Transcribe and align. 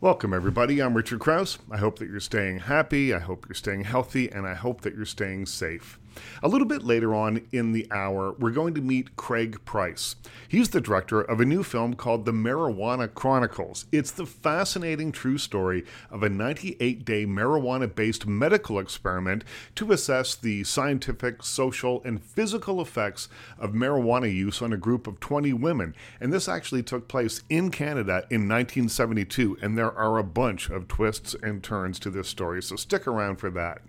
Welcome, 0.00 0.32
everybody. 0.32 0.80
I'm 0.80 0.96
Richard 0.96 1.18
Krause. 1.18 1.58
I 1.72 1.78
hope 1.78 1.98
that 1.98 2.08
you're 2.08 2.20
staying 2.20 2.60
happy. 2.60 3.12
I 3.12 3.18
hope 3.18 3.48
you're 3.48 3.56
staying 3.56 3.82
healthy, 3.82 4.30
and 4.30 4.46
I 4.46 4.54
hope 4.54 4.82
that 4.82 4.94
you're 4.94 5.04
staying 5.04 5.46
safe. 5.46 5.98
A 6.42 6.48
little 6.48 6.66
bit 6.66 6.84
later 6.84 7.14
on 7.14 7.46
in 7.52 7.72
the 7.72 7.86
hour, 7.90 8.34
we're 8.38 8.50
going 8.50 8.74
to 8.74 8.80
meet 8.80 9.16
Craig 9.16 9.64
Price. 9.64 10.16
He's 10.48 10.70
the 10.70 10.80
director 10.80 11.20
of 11.20 11.40
a 11.40 11.44
new 11.44 11.62
film 11.62 11.94
called 11.94 12.24
The 12.24 12.32
Marijuana 12.32 13.12
Chronicles. 13.12 13.86
It's 13.92 14.10
the 14.10 14.26
fascinating 14.26 15.12
true 15.12 15.38
story 15.38 15.84
of 16.10 16.22
a 16.22 16.28
98 16.28 17.04
day 17.04 17.26
marijuana 17.26 17.94
based 17.94 18.26
medical 18.26 18.78
experiment 18.78 19.44
to 19.74 19.92
assess 19.92 20.34
the 20.34 20.64
scientific, 20.64 21.42
social, 21.42 22.02
and 22.04 22.22
physical 22.22 22.80
effects 22.80 23.28
of 23.58 23.72
marijuana 23.72 24.32
use 24.32 24.62
on 24.62 24.72
a 24.72 24.76
group 24.76 25.06
of 25.06 25.20
20 25.20 25.52
women. 25.52 25.94
And 26.20 26.32
this 26.32 26.48
actually 26.48 26.82
took 26.82 27.08
place 27.08 27.42
in 27.48 27.70
Canada 27.70 28.26
in 28.30 28.48
1972, 28.48 29.58
and 29.60 29.76
there 29.76 29.92
are 29.92 30.18
a 30.18 30.24
bunch 30.24 30.70
of 30.70 30.88
twists 30.88 31.34
and 31.42 31.62
turns 31.62 31.98
to 32.00 32.10
this 32.10 32.28
story, 32.28 32.62
so 32.62 32.76
stick 32.76 33.06
around 33.06 33.36
for 33.36 33.50
that. 33.50 33.82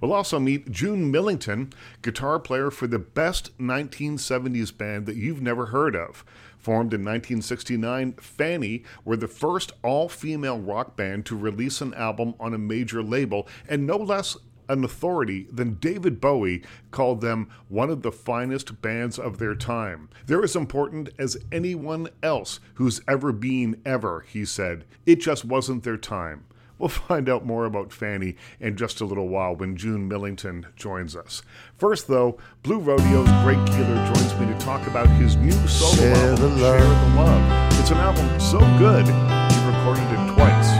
We'll 0.00 0.12
also 0.12 0.38
meet 0.38 0.70
June 0.70 1.10
Millington, 1.10 1.72
guitar 2.00 2.38
player 2.38 2.70
for 2.70 2.86
the 2.86 2.98
best 2.98 3.56
1970s 3.58 4.76
band 4.76 5.06
that 5.06 5.16
you've 5.16 5.42
never 5.42 5.66
heard 5.66 5.94
of. 5.94 6.24
Formed 6.56 6.94
in 6.94 7.00
1969, 7.00 8.14
Fanny 8.14 8.84
were 9.04 9.16
the 9.16 9.28
first 9.28 9.72
all 9.82 10.08
female 10.08 10.58
rock 10.58 10.96
band 10.96 11.26
to 11.26 11.36
release 11.36 11.80
an 11.80 11.94
album 11.94 12.34
on 12.40 12.54
a 12.54 12.58
major 12.58 13.02
label, 13.02 13.46
and 13.68 13.86
no 13.86 13.96
less 13.96 14.36
an 14.70 14.84
authority 14.84 15.48
than 15.52 15.74
David 15.74 16.20
Bowie 16.20 16.62
called 16.92 17.20
them 17.20 17.50
one 17.68 17.90
of 17.90 18.02
the 18.02 18.12
finest 18.12 18.80
bands 18.80 19.18
of 19.18 19.38
their 19.38 19.54
time. 19.54 20.08
They're 20.26 20.44
as 20.44 20.54
important 20.54 21.10
as 21.18 21.36
anyone 21.50 22.08
else 22.22 22.60
who's 22.74 23.00
ever 23.08 23.32
been, 23.32 23.80
ever, 23.84 24.24
he 24.28 24.44
said. 24.44 24.84
It 25.04 25.16
just 25.16 25.44
wasn't 25.44 25.82
their 25.82 25.96
time. 25.96 26.44
We'll 26.80 26.88
find 26.88 27.28
out 27.28 27.44
more 27.44 27.66
about 27.66 27.92
Fanny 27.92 28.36
in 28.58 28.74
just 28.76 29.02
a 29.02 29.04
little 29.04 29.28
while 29.28 29.54
when 29.54 29.76
June 29.76 30.08
Millington 30.08 30.66
joins 30.76 31.14
us. 31.14 31.42
First, 31.76 32.08
though, 32.08 32.38
Blue 32.62 32.80
Rodeo's 32.80 33.28
Greg 33.44 33.58
Keelor 33.68 34.14
joins 34.14 34.34
me 34.40 34.46
to 34.46 34.58
talk 34.58 34.86
about 34.86 35.06
his 35.08 35.36
new 35.36 35.52
solo 35.68 35.94
Share 35.94 36.30
album, 36.30 36.58
the. 36.58 36.78
Share 36.78 36.80
the 36.80 37.16
Love. 37.16 37.80
It's 37.80 37.90
an 37.90 37.98
album 37.98 38.40
so 38.40 38.58
good, 38.78 39.04
he 39.04 39.66
recorded 39.68 40.08
it 40.10 40.34
twice. 40.34 40.70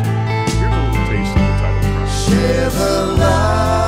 Here's 0.57 0.73
a 0.73 0.81
little 0.81 1.07
taste 1.07 1.37
of 1.37 1.43
the 1.45 1.55
title 1.61 1.81
track. 1.93 2.09
Share 2.09 2.71
the 2.71 3.17
love. 3.19 3.80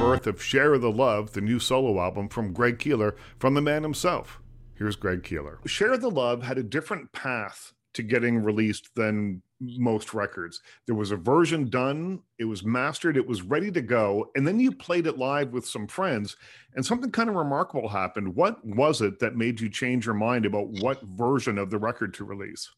Birth 0.00 0.26
of 0.26 0.42
Share 0.42 0.78
the 0.78 0.90
Love, 0.90 1.34
the 1.34 1.42
new 1.42 1.58
solo 1.58 2.00
album 2.00 2.30
from 2.30 2.54
Greg 2.54 2.78
Keelor, 2.78 3.16
from 3.38 3.52
the 3.52 3.60
man 3.60 3.82
himself. 3.82 4.40
Here's 4.74 4.96
Greg 4.96 5.22
Keelor. 5.22 5.58
Share 5.68 5.98
the 5.98 6.08
Love 6.08 6.42
had 6.42 6.56
a 6.56 6.62
different 6.62 7.12
path 7.12 7.74
to 7.92 8.02
getting 8.02 8.42
released 8.42 8.88
than 8.96 9.42
most 9.60 10.14
records. 10.14 10.62
There 10.86 10.94
was 10.94 11.10
a 11.10 11.16
version 11.16 11.68
done, 11.68 12.20
it 12.38 12.46
was 12.46 12.64
mastered, 12.64 13.18
it 13.18 13.26
was 13.26 13.42
ready 13.42 13.70
to 13.72 13.82
go, 13.82 14.30
and 14.34 14.48
then 14.48 14.58
you 14.58 14.72
played 14.72 15.06
it 15.06 15.18
live 15.18 15.52
with 15.52 15.66
some 15.66 15.86
friends, 15.86 16.34
and 16.74 16.84
something 16.84 17.10
kind 17.10 17.28
of 17.28 17.36
remarkable 17.36 17.90
happened. 17.90 18.34
What 18.34 18.64
was 18.64 19.02
it 19.02 19.18
that 19.18 19.36
made 19.36 19.60
you 19.60 19.68
change 19.68 20.06
your 20.06 20.14
mind 20.14 20.46
about 20.46 20.68
what 20.80 21.02
version 21.02 21.58
of 21.58 21.68
the 21.68 21.78
record 21.78 22.14
to 22.14 22.24
release? 22.24 22.70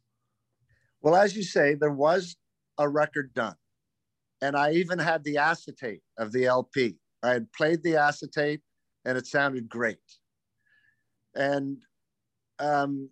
Well, 1.02 1.14
as 1.14 1.36
you 1.36 1.44
say, 1.44 1.74
there 1.74 1.92
was 1.92 2.36
a 2.78 2.88
record 2.88 3.32
done. 3.32 3.54
And 4.40 4.56
I 4.56 4.72
even 4.72 4.98
had 4.98 5.22
the 5.22 5.38
acetate 5.38 6.02
of 6.18 6.32
the 6.32 6.46
LP. 6.46 6.98
I 7.22 7.30
had 7.30 7.52
played 7.52 7.82
the 7.82 7.96
acetate 7.96 8.60
and 9.04 9.16
it 9.16 9.26
sounded 9.26 9.68
great. 9.68 9.98
And 11.34 11.78
um, 12.58 13.08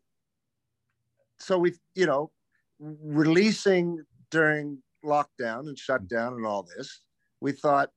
so 1.39 1.59
we, 1.59 1.75
you 1.95 2.07
know, 2.07 2.31
releasing 2.79 4.05
during 4.31 4.83
lockdown 5.05 5.69
and 5.69 5.79
shutdown 5.79 6.35
and 6.35 6.47
all 6.47 6.63
this, 6.63 7.01
we 7.41 7.53
thought 7.53 7.91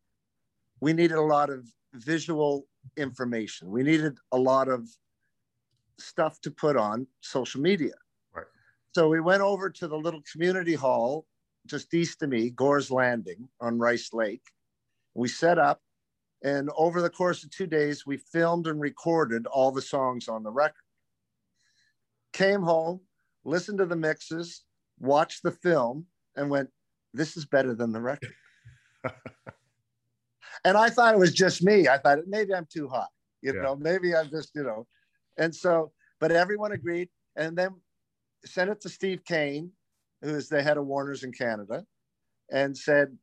we 0.80 0.94
needed 0.94 1.18
a 1.18 1.22
lot 1.22 1.50
of 1.50 1.68
visual 1.94 2.68
information. 2.98 3.70
We 3.70 3.84
needed 3.84 4.18
a 4.32 4.38
lot 4.38 4.68
of 4.68 4.90
stuff 6.00 6.42
to 6.42 6.52
put 6.52 6.76
on 6.76 7.08
social 7.22 7.62
media. 7.62 7.94
Right. 8.34 8.46
So 8.96 9.10
we 9.10 9.20
went 9.20 9.42
over 9.42 9.70
to 9.70 9.88
the 9.88 9.98
little 9.98 10.22
community 10.32 10.74
hall 10.74 11.26
just 11.66 11.94
east 11.94 12.22
of 12.22 12.30
me, 12.30 12.50
Gore's 12.50 12.92
Landing 12.92 13.48
on 13.62 13.80
Rice 13.80 14.14
Lake. 14.14 14.44
We 15.14 15.28
set 15.28 15.58
up, 15.58 15.82
and 16.44 16.70
over 16.76 17.02
the 17.02 17.10
course 17.10 17.44
of 17.44 17.52
two 17.52 17.68
days, 17.68 18.06
we 18.06 18.18
filmed 18.18 18.68
and 18.68 18.80
recorded 18.80 19.48
all 19.48 19.72
the 19.72 19.82
songs 19.82 20.28
on 20.28 20.44
the 20.44 20.52
record. 20.52 20.76
Came 22.34 22.62
home, 22.62 23.00
listened 23.46 23.78
to 23.78 23.86
the 23.86 23.96
mixes, 23.96 24.64
watched 25.00 25.42
the 25.44 25.52
film, 25.52 26.06
and 26.36 26.50
went, 26.50 26.70
This 27.14 27.38
is 27.38 27.46
better 27.46 27.74
than 27.74 27.94
the 27.94 28.02
record. 28.02 28.34
and 30.66 30.76
I 30.76 30.90
thought 30.90 31.14
it 31.14 31.20
was 31.20 31.34
just 31.34 31.64
me. 31.64 31.88
I 31.88 31.98
thought 31.98 32.20
maybe 32.28 32.54
I'm 32.54 32.68
too 32.72 32.90
hot, 32.90 33.10
you 33.42 33.54
Yeah. 33.54 33.62
know, 33.62 33.76
maybe 33.78 34.14
I'm 34.14 34.30
just, 34.30 34.52
you 34.54 34.64
know. 34.64 34.86
And 35.38 35.56
so, 35.56 35.94
but 36.20 36.32
everyone 36.32 36.74
agreed. 36.74 37.10
And 37.36 37.58
then 37.58 37.70
sent 38.46 38.70
it 38.70 38.82
to 38.82 38.90
Steve 38.90 39.24
Kane, 39.24 39.72
who 40.22 40.36
is 40.36 40.50
the 40.50 40.62
head 40.62 40.78
of 40.78 40.86
Warner's 40.86 41.24
in 41.24 41.32
Canada, 41.32 41.86
and 42.52 42.78
said, 42.78 43.18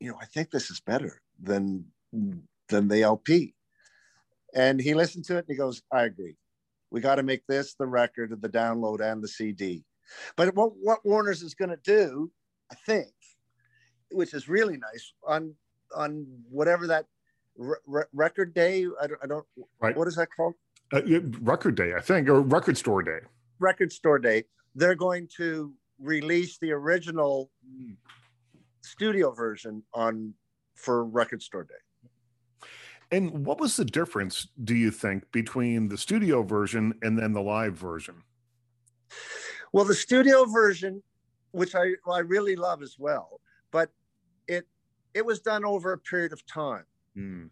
you 0.00 0.10
know, 0.10 0.18
I 0.20 0.24
think 0.24 0.50
this 0.50 0.70
is 0.70 0.80
better 0.80 1.20
than 1.40 1.84
than 2.68 2.88
the 2.88 3.02
LP. 3.02 3.54
And 4.54 4.80
he 4.80 4.94
listened 4.94 5.24
to 5.26 5.34
it 5.36 5.40
and 5.40 5.48
he 5.48 5.56
goes, 5.56 5.82
I 5.92 6.04
agree. 6.04 6.36
We 6.90 7.00
got 7.00 7.16
to 7.16 7.22
make 7.22 7.46
this 7.46 7.74
the 7.74 7.86
record 7.86 8.32
of 8.32 8.40
the 8.40 8.48
download 8.48 9.00
and 9.00 9.22
the 9.22 9.28
CD. 9.28 9.84
But 10.36 10.54
what, 10.54 10.72
what 10.80 11.04
Warner's 11.04 11.42
is 11.42 11.54
going 11.54 11.70
to 11.70 11.78
do, 11.82 12.30
I 12.70 12.76
think, 12.86 13.08
which 14.12 14.32
is 14.34 14.48
really 14.48 14.76
nice 14.76 15.12
on 15.26 15.54
on 15.96 16.26
whatever 16.50 16.86
that 16.88 17.06
re- 17.56 17.76
re- 17.86 18.04
record 18.12 18.54
day. 18.54 18.86
I 19.00 19.06
don't, 19.06 19.20
I 19.22 19.26
don't. 19.26 19.44
Right. 19.80 19.96
What 19.96 20.08
is 20.08 20.16
that 20.16 20.28
called? 20.36 20.54
Uh, 20.92 21.00
record 21.40 21.74
day, 21.74 21.94
I 21.96 22.00
think, 22.00 22.28
or 22.28 22.40
record 22.42 22.76
store 22.76 23.02
day. 23.02 23.20
record 23.58 23.92
store 23.92 24.18
day, 24.18 24.44
they're 24.74 24.94
going 24.94 25.28
to 25.36 25.72
release 25.98 26.58
the 26.58 26.70
original 26.72 27.50
studio 28.82 29.32
version 29.32 29.82
on 29.94 30.34
for 30.74 31.04
record 31.04 31.42
store 31.42 31.64
day. 31.64 31.74
And 33.10 33.46
what 33.46 33.60
was 33.60 33.76
the 33.76 33.84
difference, 33.84 34.48
do 34.64 34.74
you 34.74 34.90
think, 34.90 35.30
between 35.32 35.88
the 35.88 35.98
studio 35.98 36.42
version 36.42 36.94
and 37.02 37.18
then 37.18 37.32
the 37.32 37.42
live 37.42 37.74
version? 37.74 38.22
Well, 39.72 39.84
the 39.84 39.94
studio 39.94 40.44
version, 40.44 41.02
which 41.52 41.74
I 41.74 41.92
I 42.10 42.20
really 42.20 42.56
love 42.56 42.82
as 42.82 42.96
well, 42.98 43.40
but 43.70 43.90
it 44.48 44.66
it 45.14 45.24
was 45.24 45.40
done 45.40 45.64
over 45.64 45.92
a 45.92 45.98
period 45.98 46.32
of 46.32 46.44
time. 46.46 46.84
Hmm. 47.14 47.44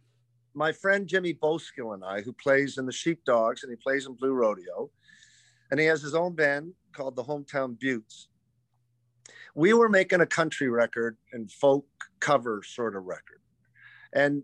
My 0.55 0.73
friend 0.73 1.07
Jimmy 1.07 1.35
Bowskill 1.35 1.95
and 1.95 2.05
I, 2.05 2.21
who 2.21 2.33
plays 2.33 2.79
in 2.79 2.87
the 2.87 2.93
Sheepdogs 2.93 3.63
and 3.63 3.71
he 3.71 3.77
plays 3.77 4.07
in 4.07 4.15
Blue 4.15 4.33
Rodeo, 4.33 4.91
and 5.71 5.81
he 5.81 5.87
has 5.87 6.03
his 6.03 6.15
own 6.15 6.34
band 6.34 6.75
called 6.93 7.17
the 7.17 7.25
Hometown 7.25 7.79
Buttes. 7.79 8.29
We 9.55 9.73
were 9.73 9.89
making 9.89 10.21
a 10.21 10.27
country 10.27 10.69
record 10.69 11.17
and 11.33 11.51
folk 11.51 11.87
cover 12.21 12.63
sort 12.63 12.97
of 12.97 13.05
record. 13.05 13.41
And 14.13 14.43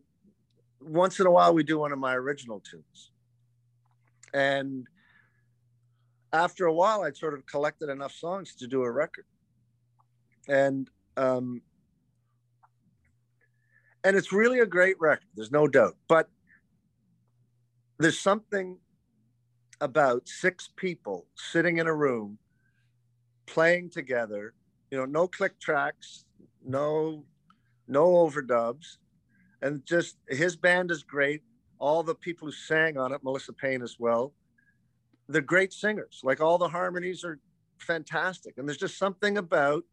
once 0.80 1.20
in 1.20 1.26
a 1.26 1.30
while, 1.30 1.54
we 1.54 1.62
do 1.62 1.78
one 1.78 1.92
of 1.92 1.98
my 1.98 2.14
original 2.14 2.60
tunes. 2.60 3.10
And 4.32 4.86
after 6.32 6.66
a 6.66 6.72
while, 6.72 7.02
I'd 7.02 7.16
sort 7.16 7.34
of 7.34 7.46
collected 7.46 7.88
enough 7.88 8.12
songs 8.12 8.54
to 8.56 8.66
do 8.66 8.82
a 8.82 8.90
record. 8.90 9.24
And 10.48 10.88
um, 11.16 11.62
and 14.04 14.16
it's 14.16 14.32
really 14.32 14.60
a 14.60 14.66
great 14.66 14.98
record. 15.00 15.26
There's 15.34 15.50
no 15.50 15.66
doubt. 15.66 15.96
But 16.08 16.28
there's 17.98 18.18
something 18.18 18.78
about 19.80 20.28
six 20.28 20.70
people 20.76 21.26
sitting 21.34 21.78
in 21.78 21.86
a 21.86 21.94
room 21.94 22.38
playing 23.46 23.90
together. 23.90 24.54
You 24.90 24.98
know, 24.98 25.04
no 25.04 25.26
click 25.26 25.58
tracks, 25.58 26.24
no 26.64 27.24
no 27.88 28.06
overdubs, 28.06 28.98
and 29.62 29.84
just 29.84 30.16
his 30.28 30.56
band 30.56 30.90
is 30.90 31.02
great. 31.02 31.42
All 31.78 32.02
the 32.02 32.14
people 32.14 32.46
who 32.46 32.52
sang 32.52 32.96
on 32.98 33.12
it, 33.12 33.22
Melissa 33.22 33.52
Payne 33.52 33.82
as 33.82 33.96
well, 33.98 34.32
they're 35.28 35.42
great 35.42 35.72
singers. 35.72 36.20
Like 36.24 36.40
all 36.40 36.58
the 36.58 36.68
harmonies 36.68 37.24
are 37.24 37.38
fantastic, 37.78 38.58
and 38.58 38.68
there's 38.68 38.78
just 38.78 38.98
something 38.98 39.38
about 39.38 39.84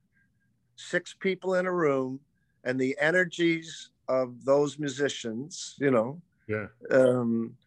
six 0.76 1.16
people 1.20 1.56
in 1.56 1.66
a 1.66 1.74
room 1.74 2.20
and 2.64 2.80
the 2.80 2.98
energies 3.00 3.92
of 4.08 4.44
those 4.46 4.80
musicians. 4.80 5.76
You 5.80 5.92
know, 5.92 6.22
Yeah. 6.48 6.68
um, 6.92 7.58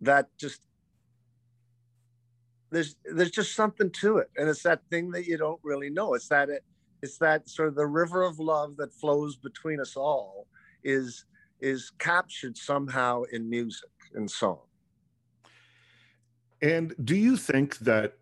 that 0.00 0.28
just 0.38 0.60
there's 2.70 2.96
there's 3.04 3.30
just 3.30 3.54
something 3.54 3.90
to 3.90 4.18
it, 4.18 4.30
and 4.36 4.48
it's 4.48 4.62
that 4.62 4.82
thing 4.90 5.10
that 5.12 5.26
you 5.26 5.36
don't 5.36 5.60
really 5.62 5.90
know. 5.90 6.14
It's 6.14 6.28
that 6.28 6.48
it 6.50 6.64
it's 7.02 7.18
that 7.18 7.48
sort 7.48 7.68
of 7.68 7.74
the 7.74 7.86
river 7.86 8.22
of 8.22 8.38
love 8.38 8.76
that 8.78 8.92
flows 8.92 9.36
between 9.36 9.78
us 9.80 9.96
all 9.96 10.46
is 10.82 11.26
is 11.64 11.90
captured 11.98 12.56
somehow 12.56 13.22
in 13.32 13.48
music 13.48 13.88
and 14.14 14.30
song. 14.30 14.60
And 16.60 16.94
do 17.04 17.16
you 17.16 17.36
think 17.36 17.78
that 17.78 18.14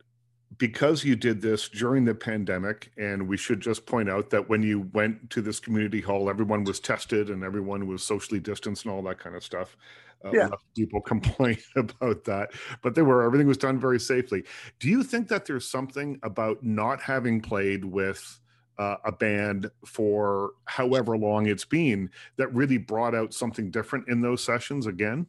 because 0.59 1.05
you 1.05 1.17
did 1.17 1.41
this 1.41 1.69
during 1.69 2.05
the 2.05 2.15
pandemic, 2.15 2.93
and 2.97 3.27
we 3.27 3.37
should 3.37 3.61
just 3.61 3.85
point 3.87 4.09
out 4.09 4.31
that 4.31 4.49
when 4.49 4.63
you 4.63 4.89
went 4.93 5.31
to 5.31 5.41
this 5.41 5.59
community 5.59 6.01
hall, 6.01 6.31
everyone 6.31 6.63
was 6.65 6.79
tested 6.79 7.31
and 7.31 7.43
everyone 7.43 7.87
was 7.87 8.03
socially 8.03 8.41
distanced 8.41 8.85
and 8.85 8.93
all 8.93 9.03
that 9.03 9.19
kind 9.19 9.35
of 9.35 9.43
stuff. 9.43 9.77
Uh, 10.25 10.31
Yeah. 10.33 10.49
People 10.77 11.01
complain 11.13 11.59
about 11.75 12.25
that, 12.25 12.53
but 12.83 12.95
they 12.95 13.03
were 13.03 13.25
everything 13.25 13.49
was 13.49 13.57
done 13.57 13.81
very 13.81 13.99
safely. 13.99 14.45
Do 14.79 14.89
you 14.89 15.03
think 15.03 15.29
that 15.29 15.47
there's 15.47 15.69
something 15.69 16.19
about 16.23 16.63
not 16.63 17.01
having 17.01 17.41
played 17.41 17.85
with 17.85 18.41
uh, 18.79 18.97
a 19.05 19.13
band 19.13 19.71
for 19.85 20.53
however 20.65 21.17
long 21.17 21.47
it's 21.47 21.65
been 21.65 22.11
that 22.37 22.53
really 22.55 22.79
brought 22.79 23.15
out 23.15 23.35
something 23.35 23.71
different 23.71 24.09
in 24.09 24.21
those 24.21 24.43
sessions 24.43 24.87
again? 24.87 25.27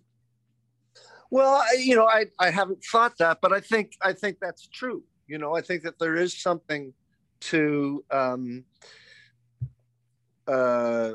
Well, 1.29 1.55
I, 1.55 1.77
you 1.79 1.95
know, 1.95 2.05
I, 2.05 2.25
I 2.39 2.51
haven't 2.51 2.83
thought 2.83 3.17
that, 3.17 3.39
but 3.41 3.51
I 3.51 3.59
think 3.59 3.93
I 4.01 4.13
think 4.13 4.37
that's 4.39 4.67
true. 4.67 5.03
You 5.27 5.39
know, 5.39 5.55
I 5.55 5.61
think 5.61 5.83
that 5.83 5.97
there 5.97 6.15
is 6.15 6.39
something 6.39 6.93
to 7.41 8.03
um, 8.11 8.63
uh, 10.47 11.11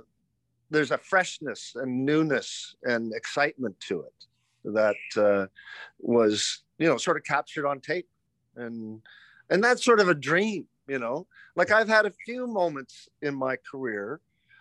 there's 0.70 0.90
a 0.90 0.98
freshness 0.98 1.72
and 1.76 2.04
newness 2.04 2.76
and 2.82 3.12
excitement 3.14 3.78
to 3.81 4.02
it 4.02 4.72
that 4.72 4.96
uh, 5.16 5.46
was 5.98 6.64
you 6.78 6.86
know 6.86 6.96
sort 6.96 7.16
of 7.16 7.24
captured 7.24 7.66
on 7.66 7.81
tape, 7.81 8.08
and 8.56 9.00
and 9.50 9.62
that's 9.62 9.84
sort 9.84 10.00
of 10.00 10.08
a 10.08 10.14
dream. 10.14 10.66
You 10.88 10.99
know, 10.99 11.26
like 11.55 11.70
I've 11.70 11.88
had 11.88 12.06
a 12.06 12.12
few 12.25 12.46
moments 12.46 13.08
in 13.23 13.35
my 13.35 13.56
career 13.70 14.20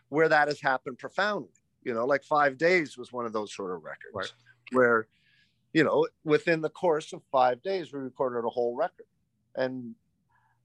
where 0.09 0.29
that 0.29 0.47
has 0.47 0.59
happened 0.59 0.97
profoundly. 0.99 1.49
You 1.83 1.93
know, 1.93 2.05
like 2.05 2.23
Five 2.23 2.57
Days 2.57 2.97
was 2.97 3.13
one 3.13 3.25
of 3.25 3.33
those 3.33 3.53
sort 3.55 3.71
of 3.71 3.83
records 3.83 4.13
Right. 4.13 4.31
where 4.71 5.07
you 5.73 5.83
know, 5.83 6.07
within 6.23 6.61
the 6.61 6.69
course 6.69 7.13
of 7.13 7.21
five 7.31 7.61
days, 7.61 7.93
we 7.93 7.99
recorded 7.99 8.45
a 8.45 8.49
whole 8.49 8.75
record. 8.75 9.05
And, 9.55 9.93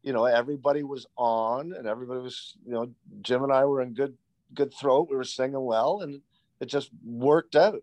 you 0.02 0.12
know, 0.12 0.24
everybody 0.24 0.82
was 0.82 1.06
on 1.16 1.74
and 1.74 1.86
everybody 1.86 2.20
was, 2.20 2.54
you 2.64 2.72
know, 2.72 2.90
Jim 3.20 3.42
and 3.42 3.52
I 3.52 3.64
were 3.64 3.82
in 3.82 3.94
good, 3.94 4.16
good 4.54 4.72
throat. 4.72 5.08
We 5.10 5.16
were 5.16 5.24
singing 5.24 5.64
well 5.64 6.00
and 6.00 6.22
it 6.60 6.66
just 6.66 6.90
worked 7.04 7.56
out. 7.56 7.82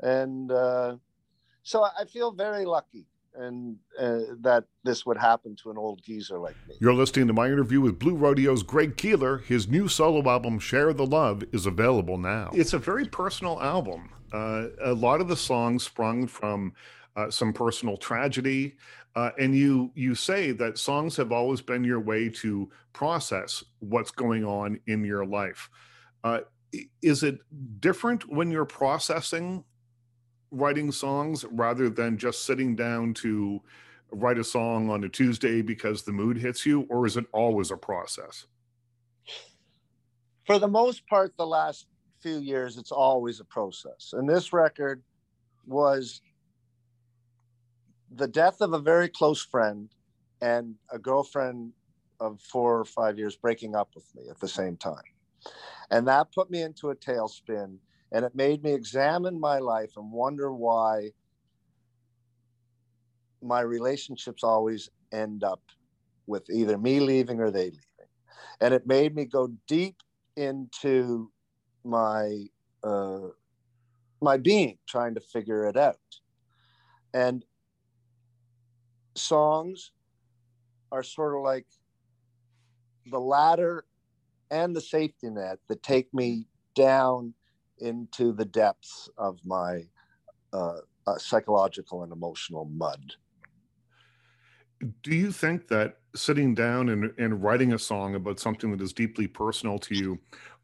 And 0.00 0.50
uh, 0.50 0.96
so 1.62 1.84
I 1.84 2.04
feel 2.06 2.32
very 2.32 2.64
lucky 2.64 3.06
and 3.34 3.76
uh, 3.98 4.20
that 4.40 4.64
this 4.84 5.04
would 5.06 5.18
happen 5.18 5.56
to 5.62 5.70
an 5.70 5.78
old 5.78 6.02
geezer 6.02 6.38
like 6.38 6.56
me. 6.68 6.74
You're 6.80 6.94
listening 6.94 7.26
to 7.26 7.32
my 7.32 7.46
interview 7.46 7.80
with 7.80 7.98
Blue 7.98 8.14
Rodeo's 8.14 8.62
Greg 8.62 8.96
Keelor. 8.96 9.42
His 9.44 9.68
new 9.68 9.88
solo 9.88 10.28
album, 10.28 10.58
Share 10.58 10.92
the 10.92 11.06
Love, 11.06 11.44
is 11.52 11.66
available 11.66 12.18
now. 12.18 12.50
It's 12.52 12.72
a 12.72 12.78
very 12.78 13.06
personal 13.06 13.60
album. 13.60 14.10
Uh, 14.32 14.68
a 14.82 14.92
lot 14.94 15.20
of 15.20 15.28
the 15.28 15.36
songs 15.36 15.84
sprung 15.84 16.26
from 16.26 16.74
uh, 17.16 17.30
some 17.30 17.52
personal 17.52 17.96
tragedy. 17.96 18.76
Uh, 19.16 19.30
and 19.38 19.54
you 19.54 19.92
you 19.94 20.14
say 20.14 20.50
that 20.50 20.76
songs 20.76 21.16
have 21.16 21.30
always 21.30 21.60
been 21.60 21.84
your 21.84 22.00
way 22.00 22.28
to 22.28 22.68
process 22.92 23.62
what's 23.78 24.10
going 24.10 24.44
on 24.44 24.80
in 24.86 25.04
your 25.04 25.24
life. 25.24 25.70
Uh, 26.24 26.40
is 27.00 27.22
it 27.22 27.38
different 27.80 28.28
when 28.28 28.50
you're 28.50 28.64
processing 28.64 29.62
writing 30.50 30.92
songs 30.92 31.44
rather 31.50 31.88
than 31.88 32.18
just 32.18 32.44
sitting 32.44 32.76
down 32.76 33.14
to 33.14 33.60
write 34.10 34.38
a 34.38 34.44
song 34.44 34.90
on 34.90 35.04
a 35.04 35.08
Tuesday 35.08 35.62
because 35.62 36.02
the 36.02 36.12
mood 36.12 36.38
hits 36.38 36.64
you, 36.64 36.86
or 36.88 37.06
is 37.06 37.16
it 37.16 37.26
always 37.32 37.70
a 37.70 37.76
process? 37.76 38.46
For 40.46 40.58
the 40.58 40.68
most 40.68 41.06
part, 41.06 41.36
the 41.36 41.46
last 41.46 41.86
few 42.20 42.38
years, 42.38 42.76
it's 42.76 42.92
always 42.92 43.40
a 43.40 43.44
process. 43.44 44.12
And 44.12 44.28
this 44.28 44.52
record 44.52 45.02
was 45.66 46.20
the 48.14 48.28
death 48.28 48.60
of 48.60 48.72
a 48.72 48.78
very 48.78 49.08
close 49.08 49.42
friend 49.42 49.88
and 50.40 50.74
a 50.90 50.98
girlfriend 50.98 51.72
of 52.20 52.40
four 52.40 52.78
or 52.78 52.84
five 52.84 53.18
years 53.18 53.36
breaking 53.36 53.74
up 53.74 53.90
with 53.94 54.06
me 54.14 54.28
at 54.30 54.38
the 54.38 54.48
same 54.48 54.76
time. 54.76 55.02
And 55.90 56.06
that 56.08 56.32
put 56.32 56.50
me 56.50 56.62
into 56.62 56.90
a 56.90 56.96
tailspin 56.96 57.78
and 58.14 58.24
it 58.24 58.34
made 58.36 58.62
me 58.62 58.72
examine 58.72 59.40
my 59.40 59.58
life 59.58 59.90
and 59.96 60.10
wonder 60.12 60.52
why 60.52 61.10
my 63.42 63.60
relationships 63.60 64.44
always 64.44 64.88
end 65.12 65.42
up 65.42 65.60
with 66.28 66.48
either 66.48 66.78
me 66.78 67.00
leaving 67.00 67.40
or 67.40 67.50
they 67.50 67.64
leaving. 67.64 67.80
And 68.60 68.72
it 68.72 68.86
made 68.86 69.16
me 69.16 69.24
go 69.24 69.52
deep 69.66 69.96
into 70.36 71.32
my 71.82 72.44
uh, 72.84 73.30
my 74.22 74.36
being, 74.36 74.78
trying 74.88 75.14
to 75.16 75.20
figure 75.20 75.66
it 75.66 75.76
out. 75.76 75.96
And 77.12 77.44
songs 79.16 79.90
are 80.92 81.02
sort 81.02 81.34
of 81.34 81.42
like 81.42 81.66
the 83.06 83.18
ladder 83.18 83.84
and 84.52 84.74
the 84.74 84.80
safety 84.80 85.30
net 85.30 85.58
that 85.68 85.82
take 85.82 86.14
me 86.14 86.46
down 86.76 87.34
into 87.78 88.32
the 88.32 88.44
depths 88.44 89.08
of 89.18 89.38
my 89.44 89.82
uh, 90.52 90.78
uh, 91.06 91.18
psychological 91.18 92.02
and 92.02 92.12
emotional 92.12 92.64
mud. 92.66 93.12
Do 95.02 95.14
you 95.14 95.32
think 95.32 95.68
that 95.68 95.98
sitting 96.14 96.54
down 96.54 96.88
and, 96.90 97.12
and 97.18 97.42
writing 97.42 97.72
a 97.72 97.78
song 97.78 98.14
about 98.14 98.38
something 98.38 98.70
that 98.70 98.80
is 98.80 98.92
deeply 98.92 99.26
personal 99.26 99.78
to 99.80 99.94
you 99.94 100.18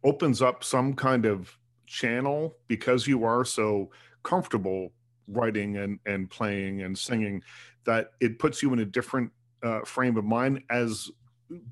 opens 0.05 0.43
up 0.43 0.63
some 0.65 0.95
kind 0.95 1.27
of 1.27 1.57
channel 1.87 2.57
because 2.69 3.07
you 3.07 3.25
are 3.25 3.45
so 3.45 3.91
comfortable 4.23 4.93
writing 5.29 5.77
and, 5.79 5.99
and 6.07 6.31
playing 6.31 6.83
and 6.83 6.97
singing 6.97 7.43
that 7.85 8.13
it 8.21 8.39
puts 8.39 8.63
you 8.63 8.73
in 8.73 8.81
a 8.81 8.85
different 8.85 9.31
uh, 9.63 9.81
frame 9.81 10.17
of 10.17 10.25
mind 10.25 10.63
as 10.71 11.11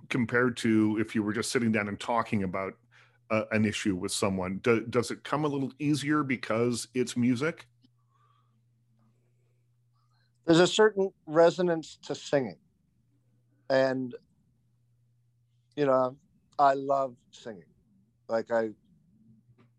compared 0.09 0.57
to 0.57 0.99
if 1.01 1.15
you 1.15 1.23
were 1.23 1.33
just 1.33 1.51
sitting 1.51 1.73
down 1.73 1.89
and 1.89 2.01
talking 2.01 2.43
about 2.43 2.75
uh, 3.31 3.45
an 3.51 3.65
issue 3.65 3.97
with 3.97 4.13
someone? 4.13 4.59
Do, 4.59 4.85
does 4.87 5.11
it 5.11 5.25
come 5.25 5.45
a 5.45 5.49
little 5.49 5.73
easier 5.79 6.23
because 6.23 6.89
it's 6.95 7.17
music? 7.17 7.67
there's 10.47 10.61
a 10.61 10.67
certain 10.67 11.11
resonance 11.27 11.99
to 12.03 12.15
singing 12.15 12.59
and 13.71 14.15
you 15.77 15.85
know 15.85 16.17
i 16.59 16.73
love 16.75 17.15
singing 17.31 17.69
like 18.29 18.51
i 18.51 18.71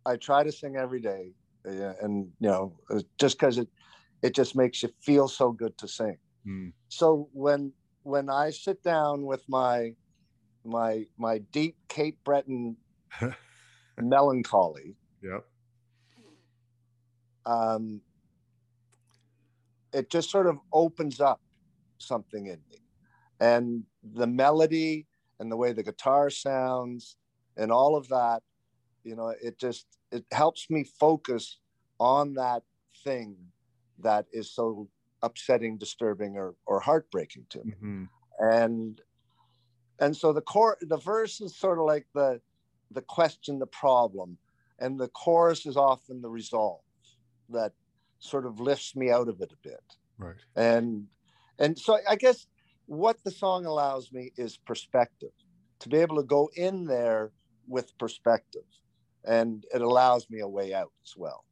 i 0.05 0.15
try 0.15 0.43
to 0.43 0.51
sing 0.51 0.75
every 0.75 1.01
day 1.01 1.33
and 1.65 2.31
you 2.39 2.47
know 2.47 2.77
just 3.19 3.39
because 3.39 3.57
it 3.57 3.67
it 4.21 4.35
just 4.35 4.55
makes 4.55 4.83
you 4.83 4.89
feel 5.01 5.27
so 5.27 5.51
good 5.51 5.77
to 5.77 5.87
sing 5.87 6.17
Hmm. 6.45 6.69
so 6.89 7.29
when 7.33 7.73
when 8.03 8.29
i 8.29 8.49
sit 8.49 8.81
down 8.83 9.25
with 9.25 9.43
my 9.49 9.91
my 10.63 11.05
my 11.17 11.39
deep 11.51 11.77
cape 11.89 12.19
breton 12.23 12.77
melancholy 14.01 14.95
Yep. 15.21 15.45
um, 17.45 18.01
it 19.93 20.09
just 20.09 20.29
sort 20.29 20.47
of 20.47 20.57
opens 20.71 21.19
up 21.19 21.41
something 21.97 22.47
in 22.47 22.59
me. 22.69 22.77
And 23.39 23.83
the 24.03 24.27
melody 24.27 25.07
and 25.39 25.51
the 25.51 25.57
way 25.57 25.73
the 25.73 25.83
guitar 25.83 26.29
sounds 26.29 27.17
and 27.57 27.71
all 27.71 27.95
of 27.95 28.07
that, 28.09 28.43
you 29.03 29.15
know, 29.15 29.29
it 29.41 29.57
just 29.57 29.87
it 30.11 30.25
helps 30.31 30.69
me 30.69 30.83
focus 30.83 31.59
on 31.99 32.33
that 32.35 32.63
thing 33.03 33.37
that 33.99 34.25
is 34.31 34.51
so 34.53 34.89
upsetting, 35.21 35.77
disturbing, 35.77 36.35
or 36.37 36.55
or 36.65 36.79
heartbreaking 36.79 37.45
to 37.49 37.63
me. 37.63 37.73
Mhm. 37.81 38.09
And 38.39 39.01
and 39.99 40.15
so 40.15 40.33
the 40.33 40.41
core 40.41 40.77
the 40.81 40.97
verse 40.97 41.41
is 41.41 41.57
sort 41.57 41.79
of 41.79 41.85
like 41.85 42.07
the 42.13 42.41
the 42.91 43.01
question, 43.01 43.59
the 43.59 43.67
problem, 43.67 44.37
and 44.79 44.99
the 44.99 45.09
chorus 45.09 45.65
is 45.65 45.77
often 45.77 46.21
the 46.21 46.29
resolve 46.29 46.81
that 47.49 47.73
sort 48.19 48.45
of 48.45 48.59
lifts 48.59 48.95
me 48.95 49.09
out 49.09 49.27
of 49.27 49.41
it 49.41 49.51
a 49.51 49.67
bit 49.67 49.83
Right. 50.17 50.35
and 50.55 51.07
and 51.57 51.79
so 51.79 51.97
i 52.09 52.15
guess 52.15 52.47
what 52.85 53.17
the 53.23 53.31
song 53.31 53.65
allows 53.65 54.11
me 54.11 54.31
is 54.35 54.57
perspective 54.57 55.31
to 55.79 55.87
be 55.89 55.97
able 55.97 56.17
to 56.17 56.23
go 56.23 56.49
in 56.55 56.85
there 56.85 57.31
with 57.67 57.97
perspective 57.97 58.65
and 59.23 59.65
it 59.73 59.81
allows 59.81 60.29
me 60.29 60.39
a 60.41 60.47
way 60.47 60.73
out 60.73 60.91
as 61.05 61.13
well 61.15 61.45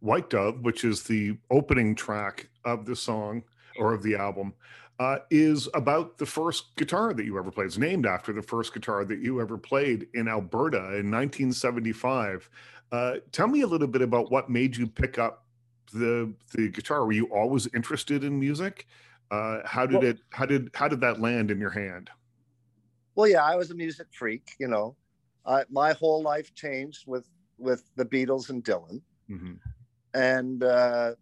White 0.00 0.30
Dove, 0.30 0.60
which 0.60 0.84
is 0.84 1.02
the 1.02 1.36
opening 1.50 1.96
track 1.96 2.48
of 2.64 2.86
the 2.86 2.94
song 2.94 3.42
or 3.80 3.94
of 3.94 4.04
the 4.04 4.14
album, 4.14 4.54
uh, 4.98 5.18
is 5.30 5.68
about 5.74 6.18
the 6.18 6.26
first 6.26 6.74
guitar 6.76 7.12
that 7.14 7.24
you 7.24 7.38
ever 7.38 7.50
played. 7.50 7.66
It's 7.66 7.78
named 7.78 8.06
after 8.06 8.32
the 8.32 8.42
first 8.42 8.74
guitar 8.74 9.04
that 9.04 9.20
you 9.20 9.40
ever 9.40 9.56
played 9.56 10.08
in 10.14 10.26
Alberta 10.28 10.78
in 10.98 11.10
1975. 11.10 12.50
Uh, 12.90 13.16
tell 13.32 13.46
me 13.46 13.60
a 13.60 13.66
little 13.66 13.86
bit 13.86 14.02
about 14.02 14.30
what 14.30 14.50
made 14.50 14.76
you 14.76 14.86
pick 14.86 15.18
up 15.18 15.44
the 15.92 16.32
the 16.52 16.68
guitar. 16.68 17.04
Were 17.06 17.12
you 17.12 17.26
always 17.26 17.66
interested 17.74 18.24
in 18.24 18.38
music? 18.38 18.86
Uh, 19.30 19.60
how 19.64 19.86
did 19.86 20.00
Well- 20.00 20.04
it? 20.10 20.18
How 20.30 20.46
did 20.46 20.70
how 20.74 20.88
did 20.88 21.00
that 21.00 21.20
land 21.20 21.50
in 21.50 21.60
your 21.60 21.70
hand? 21.70 22.10
Well, 23.14 23.28
yeah, 23.28 23.44
I 23.44 23.56
was 23.56 23.70
a 23.70 23.74
music 23.74 24.06
freak. 24.12 24.52
You 24.58 24.68
know, 24.68 24.96
I, 25.44 25.64
my 25.70 25.92
whole 25.92 26.22
life 26.22 26.54
changed 26.54 27.04
with 27.06 27.26
with 27.58 27.84
the 27.96 28.04
Beatles 28.04 28.50
and 28.50 28.64
Dylan, 28.64 29.00
hmm 29.28 29.54
and 30.14 30.62
uh, 30.64 31.14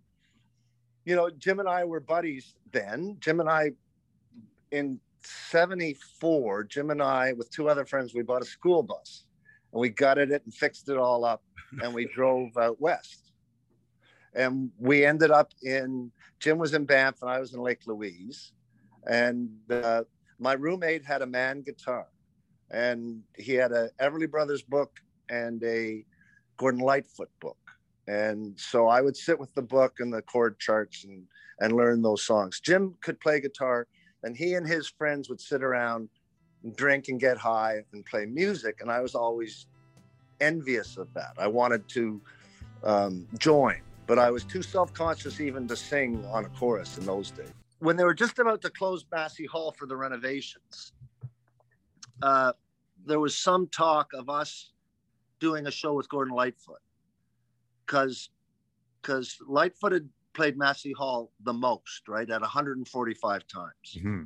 you 1.07 1.17
know, 1.17 1.31
Jim 1.31 1.59
and 1.59 1.69
I 1.69 1.85
were 1.85 2.01
buddies 2.01 2.55
then. 2.73 3.17
Jim 3.21 3.41
and 3.41 3.49
I, 3.49 3.71
in 4.71 5.01
'74, 5.23 6.65
Jim 6.65 6.91
and 6.91 7.03
I, 7.03 7.33
with 7.33 7.51
two 7.51 7.71
other 7.71 7.87
friends, 7.87 8.15
we 8.15 8.23
bought 8.23 8.43
a 8.43 8.47
school 8.47 8.83
bus, 8.83 9.25
and 9.73 9.81
we 9.81 9.89
gutted 9.89 10.31
it 10.31 10.43
and 10.45 10.53
fixed 10.53 10.91
it 10.91 10.99
all 10.99 11.25
up, 11.25 11.43
and 11.81 11.95
we 11.95 12.07
drove 12.15 12.55
out 12.59 12.79
west, 12.79 13.33
and 14.35 14.71
we 14.79 15.07
ended 15.07 15.31
up 15.31 15.53
in. 15.63 16.13
Jim 16.41 16.59
was 16.59 16.75
in 16.75 16.85
Banff, 16.85 17.23
and 17.23 17.31
I 17.31 17.41
was 17.41 17.55
in 17.55 17.61
Lake 17.61 17.87
Louise, 17.87 18.53
and 19.09 19.49
uh, 19.71 20.03
my 20.39 20.53
roommate 20.53 21.03
had 21.03 21.23
a 21.23 21.27
man 21.27 21.63
guitar 21.63 22.09
and 22.71 23.23
he 23.37 23.55
had 23.55 23.73
a 23.73 23.91
Everly 24.01 24.31
Brothers 24.31 24.63
book 24.63 25.01
and 25.29 25.63
a 25.63 26.05
Gordon 26.57 26.81
Lightfoot 26.81 27.31
book. 27.41 27.59
And 28.09 28.59
so 28.59 28.89
I 28.89 29.01
would 29.01 29.17
sit 29.17 29.39
with 29.39 29.53
the 29.55 29.63
book 29.63 29.97
and 29.99 30.13
the 30.13 30.23
chord 30.23 30.59
charts 30.59 31.05
and 31.05 31.25
and 31.61 31.75
learn 31.75 32.03
those 32.03 32.23
songs. 32.23 32.61
Jim 32.61 32.95
could 33.01 33.19
play 33.21 33.41
guitar 33.41 33.87
and 34.23 34.37
he 34.37 34.55
and 34.55 34.67
his 34.67 34.89
friends 34.89 35.31
would 35.31 35.41
sit 35.41 35.63
around 35.63 36.09
and 36.63 36.77
drink 36.77 37.09
and 37.09 37.19
get 37.19 37.39
high 37.39 37.83
and 37.93 38.05
play 38.05 38.27
music 38.27 38.79
and 38.81 38.91
I 38.91 39.01
was 39.01 39.15
always 39.15 39.67
envious 40.41 40.99
of 40.99 41.13
that. 41.15 41.33
I 41.39 41.47
wanted 41.47 41.89
to 41.89 42.21
um, 42.85 43.27
join, 43.39 43.81
but 44.07 44.19
I 44.19 44.31
was 44.31 44.45
too 44.45 44.63
self-conscious 44.63 45.41
even 45.41 45.67
to 45.69 45.77
sing 45.77 46.23
on 46.27 46.45
a 46.45 46.49
chorus 46.51 46.99
in 46.99 47.07
those 47.07 47.31
days 47.31 47.53
when 47.79 47.97
they 47.97 48.05
were 48.05 48.15
just 48.15 48.39
about 48.39 48.63
to 48.63 48.71
close 48.71 49.05
Massey 49.13 49.47
Hall 49.47 49.73
for 49.73 49.87
the 49.87 49.97
renovations, 49.97 50.93
uh, 52.23 52.53
there 53.05 53.21
was 53.21 53.37
some 53.37 53.69
talk 53.69 54.13
of 54.15 54.29
us 54.29 54.73
doing 55.41 55.67
a 55.67 55.71
show 55.71 55.93
with 55.93 56.09
Gordon 56.09 56.35
Lightfoot 56.35 56.81
because 57.87 58.31
because 59.01 59.37
Lightfoot 59.47 59.93
had 59.93 60.09
played 60.35 60.59
Massey 60.59 60.93
Hall 60.93 61.31
the 61.45 61.53
most, 61.53 62.09
right, 62.09 62.29
at 62.29 62.41
145 62.41 63.47
times, 63.47 63.73
hmm 64.01 64.23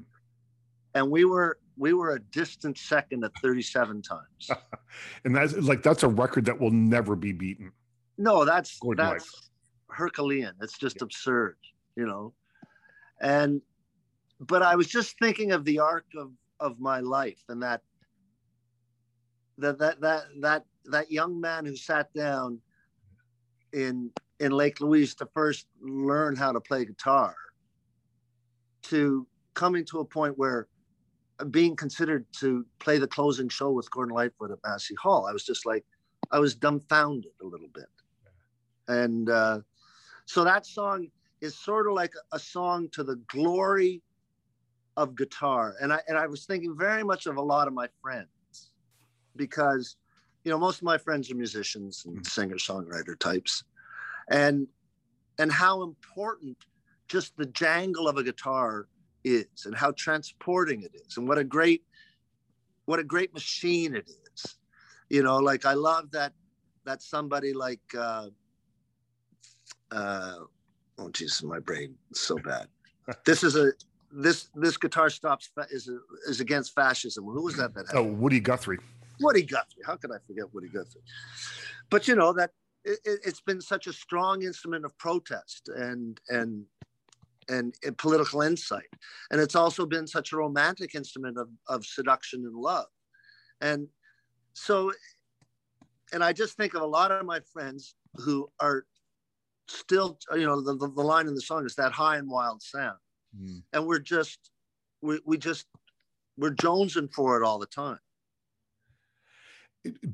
and 0.95 1.09
we 1.11 1.25
were 1.25 1.59
we 1.77 1.93
were 1.93 2.15
a 2.15 2.19
distant 2.19 2.77
second 2.77 3.25
at 3.25 3.33
37 3.43 4.03
times. 4.03 4.51
And 5.25 5.37
that's 5.37 5.57
like 5.57 5.85
that's 5.85 6.03
a 6.03 6.09
record 6.09 6.47
that 6.47 6.59
will 6.59 6.73
never 6.73 7.15
be 7.15 7.33
beaten. 7.33 7.71
No, 8.19 8.45
that's 8.45 8.79
Gordon 8.81 9.07
that's 9.07 9.51
Herculean. 9.89 10.55
It's 10.61 10.77
just 10.77 11.01
absurd, 11.01 11.57
you 11.97 12.07
know. 12.07 12.35
And 13.21 13.63
but 14.41 14.63
I 14.63 14.75
was 14.75 14.89
just 14.89 15.17
thinking 15.21 15.53
of 15.53 15.65
the 15.65 15.79
arc 15.79 16.07
of 16.17 16.33
of 16.59 16.81
my 16.81 16.99
life 16.99 17.41
and 17.49 17.63
that 17.63 17.83
that 19.59 19.79
that 19.79 20.01
that 20.01 20.25
that 20.41 20.65
that 20.87 21.13
young 21.13 21.41
man 21.41 21.65
who 21.65 21.77
sat 21.77 22.13
down 22.13 22.61
in 23.73 24.11
in 24.39 24.53
Lake 24.53 24.81
Louise 24.81 25.15
to 25.17 25.27
first 25.35 25.67
learn 25.83 26.35
how 26.35 26.53
to 26.53 26.61
play 26.61 26.85
guitar 26.85 27.35
to 28.83 29.27
coming 29.55 29.85
to 29.85 30.01
a 30.01 30.05
point 30.05 30.39
where 30.39 30.69
being 31.51 31.77
considered 31.77 32.27
to 32.39 32.67
play 32.79 32.99
the 32.99 33.07
closing 33.07 33.49
show 33.49 33.71
with 33.71 33.91
Gordon 33.91 34.15
Lightfoot 34.15 34.51
at 34.51 34.59
Massey 34.65 34.95
Hall, 34.95 35.27
I 35.27 35.33
was 35.33 35.45
just 35.45 35.65
like, 35.65 35.85
I 36.31 36.39
was 36.39 36.55
dumbfounded 36.55 37.33
a 37.43 37.47
little 37.47 37.69
bit. 37.73 37.87
And 38.89 39.31
uh, 39.31 39.61
so 40.27 40.45
that 40.45 40.67
song 40.67 41.09
is 41.41 41.59
sort 41.59 41.87
of 41.87 41.95
like 41.95 42.13
a 42.33 42.39
song 42.39 42.89
to 42.93 43.03
the 43.03 43.17
glory 43.29 44.03
of 44.97 45.17
guitar. 45.17 45.77
And 45.81 45.93
I 45.93 46.01
and 46.09 46.19
I 46.19 46.27
was 46.27 46.45
thinking 46.45 46.77
very 46.77 47.03
much 47.03 47.27
of 47.27 47.37
a 47.37 47.43
lot 47.43 47.69
of 47.69 47.75
my 47.75 47.89
friends 48.03 48.29
because 49.37 49.97
you 50.45 50.51
know 50.51 50.59
most 50.59 50.79
of 50.79 50.85
my 50.85 50.99
friends 50.99 51.31
are 51.31 51.35
musicians 51.35 52.05
and 52.07 52.27
singer 52.27 52.57
songwriter 52.57 53.19
types. 53.19 53.65
And 54.31 54.67
and 55.39 55.51
how 55.51 55.83
important 55.83 56.57
just 57.09 57.37
the 57.37 57.47
jangle 57.47 58.09
of 58.09 58.17
a 58.17 58.23
guitar 58.23 58.87
is 59.25 59.47
and 59.65 59.75
how 59.75 59.93
transporting 59.93 60.83
it 60.83 60.93
is 60.95 61.17
and 61.17 61.29
what 61.29 61.39
a 61.39 61.45
great 61.45 61.83
what 62.87 62.99
a 62.99 63.05
great 63.05 63.33
machine 63.35 63.95
it 63.95 64.09
is. 64.09 64.57
You 65.09 65.23
know 65.23 65.39
like 65.39 65.67
i 65.67 65.75
love 65.75 66.11
that 66.13 66.33
that 66.85 67.03
somebody 67.03 67.53
like 67.53 67.81
uh 67.97 68.29
uh 69.91 70.35
oh 70.99 71.11
jesus 71.11 71.43
my 71.43 71.59
brain 71.59 71.95
is 72.11 72.21
so 72.21 72.37
bad. 72.39 72.69
This 73.25 73.43
is 73.43 73.57
a 73.57 73.73
this 74.13 74.49
this 74.55 74.77
guitar 74.77 75.11
stops 75.11 75.51
fa- 75.55 75.67
is 75.71 75.89
a, 75.89 75.99
is 76.29 76.41
against 76.41 76.75
fascism. 76.75 77.25
Who 77.25 77.43
was 77.43 77.57
that 77.57 77.75
that 77.75 77.87
Oh, 77.93 78.05
Woody 78.05 78.41
Guthrie. 78.41 78.79
Woody 79.21 79.43
Guthrie. 79.43 79.83
How 79.87 79.97
could 79.97 80.11
I 80.11 80.19
forget 80.27 80.53
Woody 80.53 80.69
Guthrie? 80.69 81.03
But 81.91 82.09
you 82.09 82.15
know 82.15 82.33
that 82.33 82.51
it, 82.85 82.99
it's 83.05 83.41
been 83.41 83.61
such 83.61 83.87
a 83.87 83.93
strong 83.93 84.43
instrument 84.43 84.85
of 84.85 84.97
protest 84.99 85.69
and 85.75 86.21
and 86.29 86.65
and, 87.49 87.75
and 87.85 87.99
political 87.99 88.43
insight, 88.43 88.87
and 89.33 89.41
it's 89.41 89.57
also 89.57 89.85
been 89.85 90.07
such 90.07 90.33
a 90.33 90.37
romantic 90.37 90.95
instrument 90.95 91.37
of 91.37 91.49
of 91.69 91.85
seduction 91.85 92.45
and 92.45 92.55
love, 92.55 92.87
and 93.61 93.89
so, 94.53 94.93
and 96.13 96.23
I 96.23 96.33
just 96.33 96.57
think 96.57 96.75
of 96.75 96.83
a 96.83 96.87
lot 96.87 97.13
of 97.13 97.25
my 97.25 97.41
friends 97.53 97.95
who 98.17 98.51
are 98.61 98.85
still, 99.69 100.19
you 100.35 100.45
know, 100.47 100.61
the, 100.61 100.77
the, 100.77 100.89
the 100.89 101.03
line 101.03 101.29
in 101.29 101.35
the 101.35 101.41
song 101.41 101.65
is 101.65 101.75
that 101.77 101.93
high 101.93 102.17
and 102.17 102.29
wild 102.29 102.63
sound, 102.63 102.99
Mm. 103.41 103.63
and 103.73 103.87
we're 103.87 104.01
just 104.01 104.51
we 105.03 105.21
we 105.25 105.39
just 105.39 105.67
we're 106.37 106.55
jonesing 106.55 107.13
for 107.13 107.41
it 107.41 107.47
all 107.47 107.61
the 107.61 107.67
time. 107.67 108.01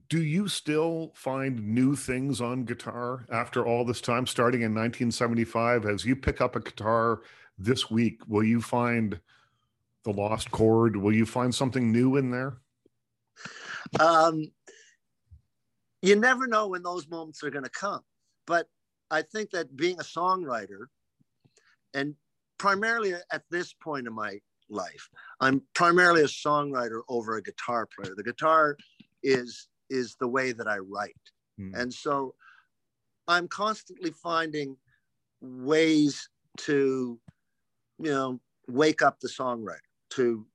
Do 0.09 0.23
you 0.23 0.47
still 0.47 1.13
find 1.15 1.75
new 1.75 1.97
things 1.97 2.41
on 2.41 2.65
guitar 2.65 3.27
after 3.33 3.67
all 3.67 3.85
this 3.85 4.01
time, 4.01 4.27
starting 4.27 4.61
in 4.61 4.73
1975? 4.73 5.87
As 5.87 6.05
you 6.05 6.15
pick 6.15 6.41
up 6.41 6.55
a 6.55 6.61
guitar 6.61 7.23
this 7.59 7.91
week, 7.91 8.21
will 8.29 8.45
you 8.45 8.61
find 8.61 9.19
the 10.05 10.13
lost 10.13 10.51
chord? 10.53 10.97
Will 10.97 11.15
you 11.15 11.27
find 11.27 11.53
something 11.53 11.91
new 11.91 12.17
in 12.17 12.31
there? 12.31 12.59
um, 14.01 14.45
you 16.03 16.17
never 16.17 16.47
know 16.47 16.69
when 16.69 16.83
those 16.83 17.09
moments 17.09 17.43
are 17.43 17.51
going 17.51 17.65
to 17.65 17.71
come. 17.71 18.01
But 18.47 18.69
I 19.11 19.23
think 19.23 19.51
that 19.51 19.77
being 19.77 19.99
a 19.99 20.05
songwriter, 20.05 20.87
and 21.95 22.15
primarily 22.59 23.15
at 23.33 23.43
this 23.51 23.73
point 23.73 24.07
in 24.07 24.15
my 24.15 24.39
life, 24.69 25.09
I'm 25.41 25.63
primarily 25.75 26.23
a 26.23 26.27
songwriter 26.27 27.01
over 27.09 27.37
a 27.37 27.43
guitar 27.43 27.87
player. 27.87 28.15
The 28.17 28.23
guitar 28.23 28.77
is 29.27 29.69
is 29.91 30.17
the 30.21 30.29
way 30.29 30.53
that 30.53 30.69
I 30.69 30.79
write, 30.79 31.25
Hmm. 31.59 31.75
and 31.75 31.93
so 31.93 32.35
I'm 33.29 33.49
constantly 33.49 34.11
finding 34.11 34.77
ways 35.41 36.29
to, 36.59 37.19
you 37.99 38.11
know, 38.11 38.41
wake 38.69 39.03
up 39.03 39.21
the 39.21 39.29
songwriter 39.29 39.79
to 40.11 40.47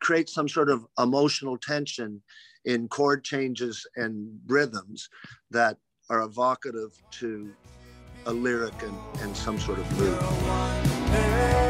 create 0.00 0.28
some 0.28 0.48
sort 0.48 0.68
of 0.68 0.86
emotional 0.98 1.56
tension 1.56 2.22
in 2.64 2.88
chord 2.88 3.24
changes 3.24 3.86
and 3.96 4.38
rhythms 4.46 5.08
that 5.50 5.76
are 6.10 6.22
evocative 6.22 6.90
to 7.12 7.52
a 8.26 8.32
lyric 8.32 8.74
and, 8.82 8.98
and 9.20 9.36
some 9.36 9.58
sort 9.58 9.78
of 9.78 9.98
mood. 9.98 11.69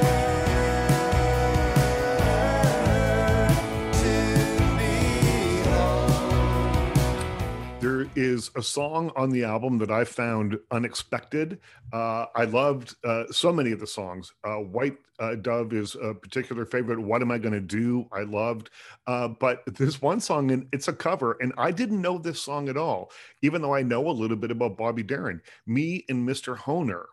Is 8.21 8.51
a 8.55 8.63
song 8.63 9.11
on 9.17 9.31
the 9.31 9.45
album 9.45 9.79
that 9.79 9.91
I 9.91 10.05
found 10.05 10.59
unexpected. 10.71 11.59
Uh, 11.91 12.27
I 12.35 12.45
loved 12.45 12.95
uh, 13.03 13.25
so 13.31 13.51
many 13.51 13.73
of 13.73 13.81
the 13.81 13.87
songs. 13.87 14.31
Uh, 14.45 14.57
White 14.57 14.99
uh, 15.19 15.37
Dove 15.37 15.73
is 15.73 15.95
a 15.95 16.13
particular 16.13 16.67
favorite. 16.67 17.01
What 17.01 17.23
Am 17.23 17.31
I 17.31 17.39
Going 17.39 17.55
to 17.55 17.61
Do? 17.63 18.07
I 18.13 18.25
loved. 18.25 18.69
Uh, 19.07 19.29
but 19.29 19.63
there's 19.65 20.03
one 20.03 20.21
song, 20.21 20.51
and 20.51 20.69
it's 20.71 20.89
a 20.89 20.93
cover, 20.93 21.39
and 21.41 21.55
I 21.57 21.71
didn't 21.71 22.03
know 22.03 22.19
this 22.19 22.43
song 22.43 22.69
at 22.69 22.77
all, 22.77 23.11
even 23.41 23.63
though 23.63 23.75
I 23.75 23.83
know 23.83 24.11
a 24.11 24.13
little 24.13 24.37
bit 24.37 24.51
about 24.51 24.77
Bobby 24.77 25.03
Darin, 25.03 25.41
Me 25.67 26.05
and 26.11 26.29
Mr. 26.29 26.59
Hohner. 26.59 27.05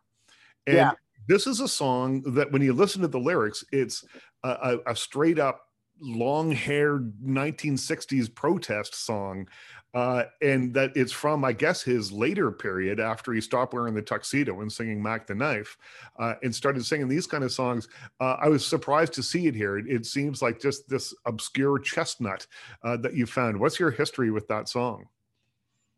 And 0.66 0.76
Yeah. 0.76 0.92
this 1.26 1.48
is 1.48 1.62
a 1.62 1.70
song 1.70 2.22
that 2.34 2.52
when 2.52 2.62
you 2.62 2.74
listen 2.74 3.02
to 3.04 3.08
the 3.08 3.18
lyrics, 3.18 3.64
it's 3.72 4.04
a, 4.44 4.50
a, 4.50 4.92
a 4.92 4.96
straight 4.98 5.40
up 5.40 5.62
long 6.00 6.52
haired 6.52 7.14
1960s 7.26 8.34
protest 8.36 8.94
song 8.94 9.48
uh, 9.94 10.26
and 10.42 10.74
that 10.74 10.92
it's 10.96 11.12
from, 11.12 11.44
I 11.44 11.54
guess, 11.54 11.82
his 11.82 12.12
later 12.12 12.52
period 12.52 13.00
after 13.00 13.34
he 13.34 13.42
stopped 13.42 13.74
wearing 13.74 13.96
the 13.96 14.02
tuxedo 14.02 14.62
and 14.62 14.72
singing 14.72 15.02
Mack 15.02 15.28
the 15.28 15.36
Knife 15.36 15.78
uh, 16.20 16.36
and 16.44 16.54
started 16.54 16.86
singing 16.86 17.08
these 17.08 17.26
kind 17.28 17.44
of 17.44 17.52
songs. 17.52 17.88
Uh, 18.20 18.36
I 18.40 18.50
was 18.50 18.66
surprised 18.66 19.14
to 19.14 19.24
see 19.24 19.48
it 19.48 19.56
here. 19.56 19.78
It, 19.78 19.88
it 19.88 20.06
seems 20.06 20.42
like 20.42 20.60
just 20.60 20.88
this 20.90 21.14
obscure 21.26 21.80
chestnut 21.80 22.46
uh, 22.84 22.98
that 22.98 23.14
you 23.16 23.26
found. 23.26 23.60
What's 23.60 23.80
your 23.80 23.92
history 23.92 24.30
with 24.30 24.48
that 24.50 24.70
song? 24.70 25.08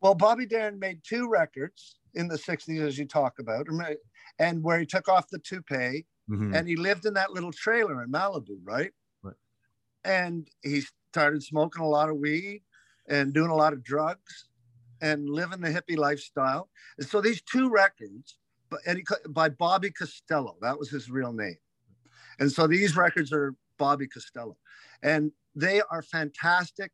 Well, 0.00 0.14
Bobby 0.14 0.46
Darin 0.46 0.78
made 0.78 1.02
two 1.04 1.28
records 1.28 1.98
in 2.14 2.28
the 2.28 2.38
60s, 2.38 2.80
as 2.80 2.98
you 2.98 3.06
talk 3.06 3.38
about, 3.38 3.66
and 4.38 4.62
where 4.62 4.78
he 4.78 4.86
took 4.86 5.08
off 5.08 5.28
the 5.28 5.38
toupee 5.38 6.06
Mhm. 6.30 6.56
and 6.56 6.68
he 6.68 6.76
lived 6.76 7.06
in 7.06 7.14
that 7.14 7.32
little 7.32 7.52
trailer 7.52 8.02
in 8.02 8.10
Malibu, 8.10 8.58
right? 8.62 8.92
Right. 9.22 9.34
and 10.04 10.48
he 10.62 10.82
started 11.12 11.42
smoking 11.42 11.82
a 11.82 11.88
lot 11.88 12.08
of 12.08 12.16
weed 12.16 12.62
and 13.10 13.34
doing 13.34 13.50
a 13.50 13.54
lot 13.54 13.74
of 13.74 13.82
drugs 13.82 14.48
and 15.02 15.28
living 15.28 15.60
the 15.60 15.68
hippie 15.68 15.98
lifestyle. 15.98 16.70
And 16.98 17.06
so 17.06 17.20
these 17.20 17.42
two 17.42 17.68
records 17.68 18.38
by, 18.70 18.78
Eddie, 18.86 19.04
by 19.28 19.48
Bobby 19.48 19.90
Costello, 19.90 20.56
that 20.62 20.78
was 20.78 20.90
his 20.90 21.10
real 21.10 21.32
name. 21.32 21.58
And 22.38 22.50
so 22.50 22.66
these 22.66 22.96
records 22.96 23.32
are 23.32 23.54
Bobby 23.76 24.06
Costello, 24.06 24.56
and 25.02 25.32
they 25.54 25.82
are 25.90 26.02
fantastic, 26.02 26.92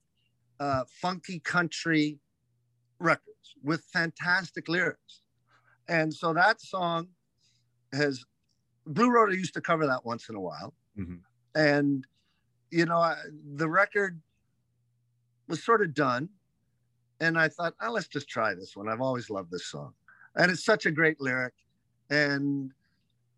uh, 0.59 0.85
funky 1.01 1.39
country 1.41 2.19
records 2.99 3.55
with 3.63 3.85
fantastic 3.93 4.69
lyrics. 4.69 5.23
And 5.89 6.13
so 6.13 6.33
that 6.33 6.61
song 6.61 7.09
has 7.93 8.25
Blue 8.87 9.11
Rodeo 9.11 9.37
used 9.37 9.55
to 9.55 9.61
cover 9.61 9.87
that 9.87 10.05
once 10.05 10.29
in 10.29 10.35
a 10.37 10.41
while, 10.41 10.75
Mhm. 10.97 11.21
and 11.55 12.07
you 12.71 12.87
know 12.87 12.99
I, 12.99 13.17
the 13.55 13.69
record 13.69 14.23
was 15.49 15.63
sort 15.63 15.83
of 15.83 15.95
done, 15.95 16.29
and 17.21 17.39
I 17.39 17.49
thought, 17.49 17.75
oh, 17.81 17.93
let's 17.93 18.09
just 18.09 18.29
try 18.29 18.55
this 18.55 18.77
one. 18.77 18.89
I've 18.89 19.01
always 19.01 19.31
loved 19.31 19.51
this 19.51 19.67
song, 19.67 19.93
and 20.35 20.51
it's 20.51 20.65
such 20.65 20.87
a 20.87 20.91
great 20.91 21.21
lyric, 21.21 21.55
and 22.11 22.73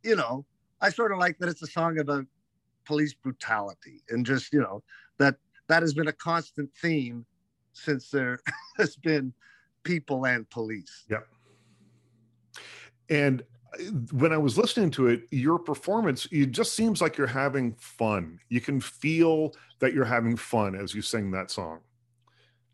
you 0.03 0.17
know 0.17 0.45
I 0.81 0.91
sort 0.91 1.13
of 1.13 1.19
like 1.19 1.39
that 1.39 1.49
it's 1.49 1.63
a 1.63 1.67
song 1.67 1.99
about 1.99 2.25
police 2.85 3.13
brutality 3.13 4.03
and 4.09 4.25
just 4.25 4.53
you 4.53 4.61
know 4.61 4.83
that 5.19 5.37
that 5.69 5.83
has 5.83 5.93
been 5.93 6.09
a 6.09 6.13
constant 6.13 6.71
theme 6.81 7.27
since 7.73 8.11
there 8.11 8.41
has 8.79 8.97
been 8.97 9.33
people 9.85 10.27
and 10.27 10.49
police. 10.51 11.05
Yep. 11.11 11.27
And 13.11 13.43
uh, 13.75 13.85
when 14.13 14.33
I 14.33 14.39
was 14.39 14.59
listening 14.59 14.91
to 14.93 15.09
it, 15.09 15.23
your 15.31 15.59
performance, 15.59 16.27
it 16.31 16.51
just 16.51 16.75
seems 16.75 17.01
like 17.01 17.17
you're 17.17 17.27
having 17.27 17.75
fun. 17.75 18.39
You 18.49 18.61
can 18.61 18.81
feel 18.81 19.55
that 19.79 19.95
you're 19.95 20.05
having 20.05 20.37
fun 20.37 20.75
as 20.75 20.95
you 20.95 21.03
sing 21.03 21.31
that 21.33 21.51
song. 21.51 21.81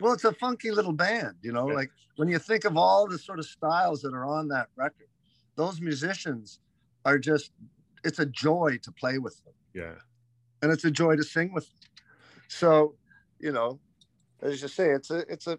Well, 0.00 0.12
it's 0.12 0.24
a 0.24 0.32
funky 0.32 0.70
little 0.70 0.92
band, 0.92 1.36
you 1.42 1.52
know, 1.52 1.68
Yeah. 1.68 1.74
like 1.76 1.90
when 2.16 2.28
you 2.28 2.38
think 2.38 2.64
of 2.64 2.76
all 2.76 3.06
the 3.08 3.18
sort 3.18 3.38
of 3.38 3.46
styles 3.46 4.02
that 4.02 4.12
are 4.14 4.24
on 4.26 4.48
that 4.48 4.68
record, 4.76 5.08
those 5.56 5.80
musicians 5.80 6.58
are 7.04 7.18
just, 7.18 7.52
it's 8.04 8.18
a 8.18 8.26
joy 8.26 8.78
to 8.82 8.92
play 8.92 9.18
with 9.18 9.42
them 9.44 9.54
Yeah. 9.72 9.94
and 10.62 10.72
it's 10.72 10.84
a 10.84 10.90
joy 10.90 11.16
to 11.16 11.22
sing 11.24 11.52
with 11.52 11.66
them. 11.68 11.78
So, 12.48 12.94
you 13.38 13.52
know, 13.52 13.78
as 14.42 14.60
you 14.62 14.68
say, 14.68 14.90
it's 14.90 15.10
a, 15.10 15.18
it's 15.30 15.46
a, 15.46 15.58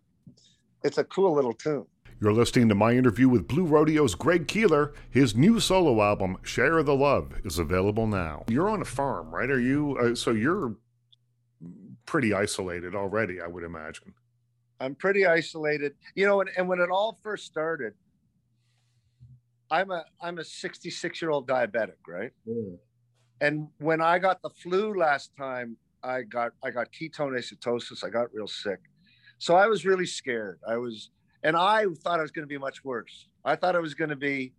it's 0.84 0.98
a 0.98 1.04
cool 1.04 1.34
little 1.34 1.54
tune. 1.54 1.88
You're 2.22 2.34
listening 2.34 2.70
to 2.70 2.76
my 2.76 2.94
interview 2.94 3.28
with 3.28 3.48
Blue 3.48 3.66
Rodeo's 3.66 4.16
Greg 4.16 4.48
Keelor. 4.48 4.94
His 5.10 5.36
new 5.36 5.60
solo 5.60 6.02
album, 6.02 6.38
Share 6.44 6.82
the 6.82 6.96
Love, 6.96 7.34
is 7.44 7.60
available 7.60 8.08
now. 8.08 8.44
You're 8.48 8.70
on 8.70 8.82
a 8.82 8.86
farm, 8.86 9.34
right? 9.36 9.50
Are 9.50 9.60
you? 9.60 9.98
Uh, 9.98 10.16
so 10.16 10.32
you're 10.32 10.76
pretty 12.06 12.34
isolated 12.34 12.96
already, 12.96 13.42
I 13.42 13.48
would 13.48 13.64
imagine. 13.64 14.14
I'm 14.80 14.96
pretty 14.96 15.26
isolated, 15.26 15.94
you 16.16 16.26
know, 16.26 16.42
and, 16.42 16.50
and 16.58 16.68
when 16.68 16.80
it 16.80 16.90
all 16.90 17.18
first 17.24 17.46
started, 17.46 17.94
I'm 19.72 19.92
a 19.92 20.04
I'm 20.22 20.38
a 20.38 20.44
66 20.44 21.22
year 21.22 21.32
old 21.32 21.48
diabetic, 21.48 21.98
right? 22.08 22.32
Mm. 22.48 22.78
And 23.42 23.68
when 23.80 24.02
I 24.02 24.20
got 24.20 24.42
the 24.42 24.50
flu 24.50 24.98
last 24.98 25.32
time, 25.38 25.78
I 26.04 26.22
got 26.22 26.52
I 26.64 26.72
got 26.72 26.88
ketone 26.92 27.38
acidosis. 27.38 28.04
I 28.04 28.10
got 28.10 28.34
real 28.34 28.48
sick, 28.48 28.80
so 29.38 29.56
I 29.56 29.68
was 29.68 29.86
really 29.86 30.06
scared. 30.06 30.60
I 30.68 30.78
was, 30.78 31.10
and 31.44 31.56
I 31.56 31.86
thought 32.04 32.20
it 32.20 32.22
was 32.22 32.32
going 32.32 32.44
to 32.44 32.54
be 32.54 32.58
much 32.58 32.84
worse. 32.84 33.28
I 33.44 33.56
thought 33.56 33.76
it 33.76 33.82
was 33.82 33.94
going 33.94 34.10
to 34.10 34.16
be 34.16 34.54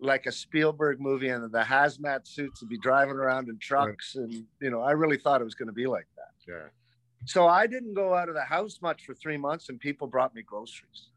like 0.00 0.26
a 0.26 0.32
Spielberg 0.32 1.00
movie, 1.00 1.28
and 1.28 1.52
the 1.52 1.62
hazmat 1.62 2.26
suits 2.26 2.60
would 2.60 2.70
be 2.70 2.78
driving 2.78 3.14
around 3.14 3.48
in 3.48 3.58
trucks, 3.58 4.16
and 4.16 4.44
you 4.60 4.70
know, 4.70 4.80
I 4.80 4.92
really 4.92 5.18
thought 5.18 5.40
it 5.40 5.44
was 5.44 5.54
going 5.54 5.68
to 5.68 5.74
be 5.74 5.86
like 5.86 6.06
that. 6.16 6.52
Yeah. 6.52 6.68
So 7.24 7.46
I 7.46 7.66
didn't 7.66 7.94
go 7.94 8.14
out 8.14 8.28
of 8.28 8.34
the 8.34 8.42
house 8.42 8.80
much 8.82 9.04
for 9.04 9.14
three 9.14 9.36
months, 9.36 9.68
and 9.68 9.78
people 9.78 10.06
brought 10.06 10.34
me 10.34 10.42
groceries. 10.42 11.08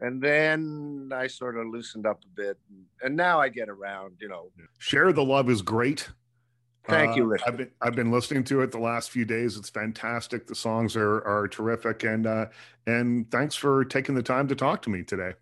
And 0.00 0.20
then 0.22 1.10
I 1.14 1.26
sort 1.26 1.56
of 1.56 1.66
loosened 1.68 2.06
up 2.06 2.20
a 2.24 2.28
bit, 2.36 2.58
and, 2.68 2.84
and 3.02 3.16
now 3.16 3.40
I 3.40 3.48
get 3.48 3.68
around. 3.70 4.16
You 4.20 4.28
know, 4.28 4.50
Share 4.78 5.12
the 5.12 5.24
Love 5.24 5.48
is 5.48 5.62
great. 5.62 6.10
thank 6.86 7.16
you, 7.16 7.24
Uh, 7.24 7.28
Richard. 7.28 7.48
I've 7.48 7.56
been 7.56 7.70
I've 7.80 7.94
been 7.94 8.10
listening 8.10 8.44
to 8.44 8.60
it 8.60 8.72
the 8.72 8.78
last 8.78 9.10
few 9.10 9.24
days. 9.24 9.56
It's 9.56 9.70
fantastic. 9.70 10.46
The 10.46 10.54
songs 10.54 10.96
are 10.96 11.24
are 11.26 11.48
terrific, 11.48 12.02
and 12.04 12.26
uh, 12.26 12.46
and 12.86 13.30
thanks 13.30 13.54
for 13.54 13.86
taking 13.86 14.14
the 14.14 14.22
time 14.22 14.48
to 14.48 14.54
talk 14.54 14.82
to 14.82 14.90
me 14.90 15.02
today. 15.02 15.32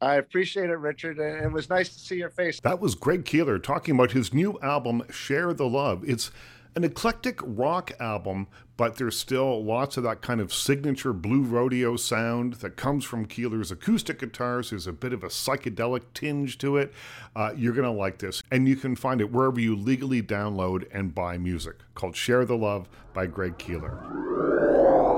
I 0.00 0.14
appreciate 0.14 0.70
it, 0.70 0.76
Richard. 0.78 1.18
And 1.18 1.44
it 1.44 1.52
was 1.52 1.68
nice 1.68 1.88
to 1.90 1.98
see 1.98 2.16
your 2.16 2.30
face. 2.30 2.60
That 2.60 2.80
was 2.80 2.94
Greg 2.94 3.24
Keelor 3.24 3.62
talking 3.62 3.96
about 3.96 4.12
his 4.12 4.32
new 4.32 4.58
album, 4.62 5.02
Share 5.10 5.52
the 5.52 5.66
Love. 5.68 6.04
It's 6.08 6.30
an 6.74 6.84
eclectic 6.84 7.40
rock 7.42 7.92
album, 7.98 8.46
but 8.76 8.96
there's 8.96 9.18
still 9.18 9.64
lots 9.64 9.96
of 9.96 10.04
that 10.04 10.22
kind 10.22 10.40
of 10.40 10.52
signature 10.52 11.12
blue 11.12 11.42
rodeo 11.42 11.96
sound 11.96 12.54
that 12.54 12.76
comes 12.76 13.04
from 13.04 13.26
Keelor's 13.26 13.70
acoustic 13.70 14.20
guitars. 14.20 14.70
There's 14.70 14.86
a 14.86 14.92
bit 14.92 15.12
of 15.12 15.24
a 15.24 15.28
psychedelic 15.28 16.02
tinge 16.14 16.58
to 16.58 16.76
it. 16.76 16.92
Uh, 17.34 17.52
you're 17.56 17.72
going 17.72 17.84
to 17.84 17.90
like 17.90 18.18
this. 18.18 18.42
And 18.50 18.68
you 18.68 18.76
can 18.76 18.94
find 18.94 19.20
it 19.20 19.32
wherever 19.32 19.58
you 19.60 19.74
legally 19.74 20.22
download 20.22 20.86
and 20.92 21.14
buy 21.14 21.38
music, 21.38 21.76
called 21.94 22.14
Share 22.14 22.44
the 22.44 22.56
Love 22.56 22.88
by 23.12 23.26
Greg 23.26 23.58
Keelor. 23.58 25.17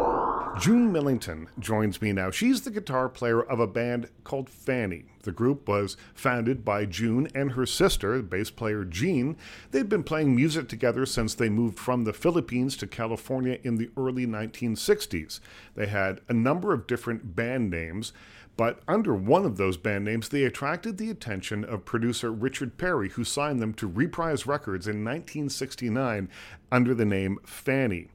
June 0.59 0.93
Millington 0.93 1.49
joins 1.59 2.03
me 2.03 2.13
now. 2.13 2.31
She's 2.31 2.63
the 2.63 2.71
guitar 2.71 3.09
player 3.09 3.41
of 3.41 3.61
a 3.61 3.67
band 3.67 4.09
called 4.25 4.51
Fanny. 4.51 5.05
The 5.23 5.33
group 5.33 5.69
was 5.69 5.97
founded 6.13 6.65
by 6.65 6.87
June 6.87 7.29
and 7.35 7.53
her 7.53 7.65
sister, 7.65 8.21
bass 8.21 8.51
player 8.51 8.85
Jean. 8.85 9.37
They've 9.71 9.89
been 9.89 10.03
playing 10.03 10.35
music 10.35 10.69
together 10.69 11.07
since 11.07 11.35
they 11.35 11.49
moved 11.49 11.79
from 11.79 12.05
the 12.05 12.13
Philippines 12.13 12.77
to 12.79 12.87
California 12.87 13.59
in 13.63 13.77
the 13.77 13.91
early 13.97 14.27
1960s. 14.27 15.41
They 15.77 15.87
had 15.87 16.21
a 16.29 16.35
number 16.35 16.73
of 16.73 16.87
different 16.87 17.37
band 17.37 17.71
names, 17.71 18.13
but 18.57 18.81
under 18.89 19.15
one 19.15 19.47
of 19.47 19.57
those 19.57 19.77
band 19.77 20.05
names, 20.05 20.29
they 20.29 20.45
attracted 20.45 20.99
the 20.99 21.11
attention 21.11 21.65
of 21.65 21.85
producer 21.85 22.31
Richard 22.31 22.77
Perry, 22.77 23.11
who 23.11 23.25
signed 23.25 23.63
them 23.63 23.73
to 23.75 23.87
Reprise 23.87 24.47
Records 24.47 24.87
in 24.87 25.05
1969 25.05 26.29
under 26.71 26.95
the 26.95 27.07
name 27.07 27.39
Fanny. 27.45 28.09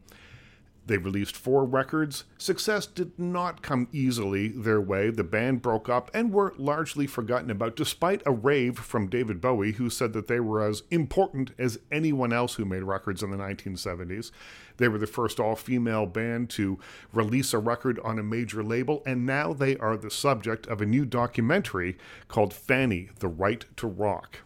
They 0.87 0.97
released 0.97 1.35
four 1.35 1.65
records. 1.65 2.25
Success 2.37 2.85
did 2.85 3.17
not 3.17 3.63
come 3.63 3.87
easily 3.91 4.49
their 4.49 4.79
way. 4.79 5.09
The 5.09 5.23
band 5.23 5.63
broke 5.63 5.89
up 5.89 6.11
and 6.13 6.31
were 6.31 6.53
largely 6.57 7.07
forgotten 7.07 7.49
about, 7.49 7.75
despite 7.75 8.21
a 8.25 8.31
rave 8.31 8.77
from 8.77 9.07
David 9.07 9.41
Bowie, 9.41 9.73
who 9.73 9.89
said 9.89 10.13
that 10.13 10.27
they 10.27 10.39
were 10.39 10.61
as 10.61 10.83
important 10.91 11.51
as 11.57 11.79
anyone 11.91 12.31
else 12.31 12.55
who 12.55 12.65
made 12.65 12.83
records 12.83 13.23
in 13.23 13.31
the 13.31 13.37
1970s. 13.37 14.29
They 14.77 14.87
were 14.87 14.99
the 14.99 15.07
first 15.07 15.39
all 15.39 15.55
female 15.55 16.05
band 16.05 16.49
to 16.51 16.77
release 17.13 17.53
a 17.53 17.59
record 17.59 17.99
on 18.03 18.19
a 18.19 18.23
major 18.23 18.63
label, 18.63 19.01
and 19.07 19.25
now 19.25 19.53
they 19.53 19.77
are 19.77 19.97
the 19.97 20.11
subject 20.11 20.67
of 20.67 20.81
a 20.81 20.85
new 20.85 21.05
documentary 21.05 21.97
called 22.27 22.53
Fanny 22.53 23.09
The 23.19 23.27
Right 23.27 23.65
to 23.77 23.87
Rock. 23.87 24.41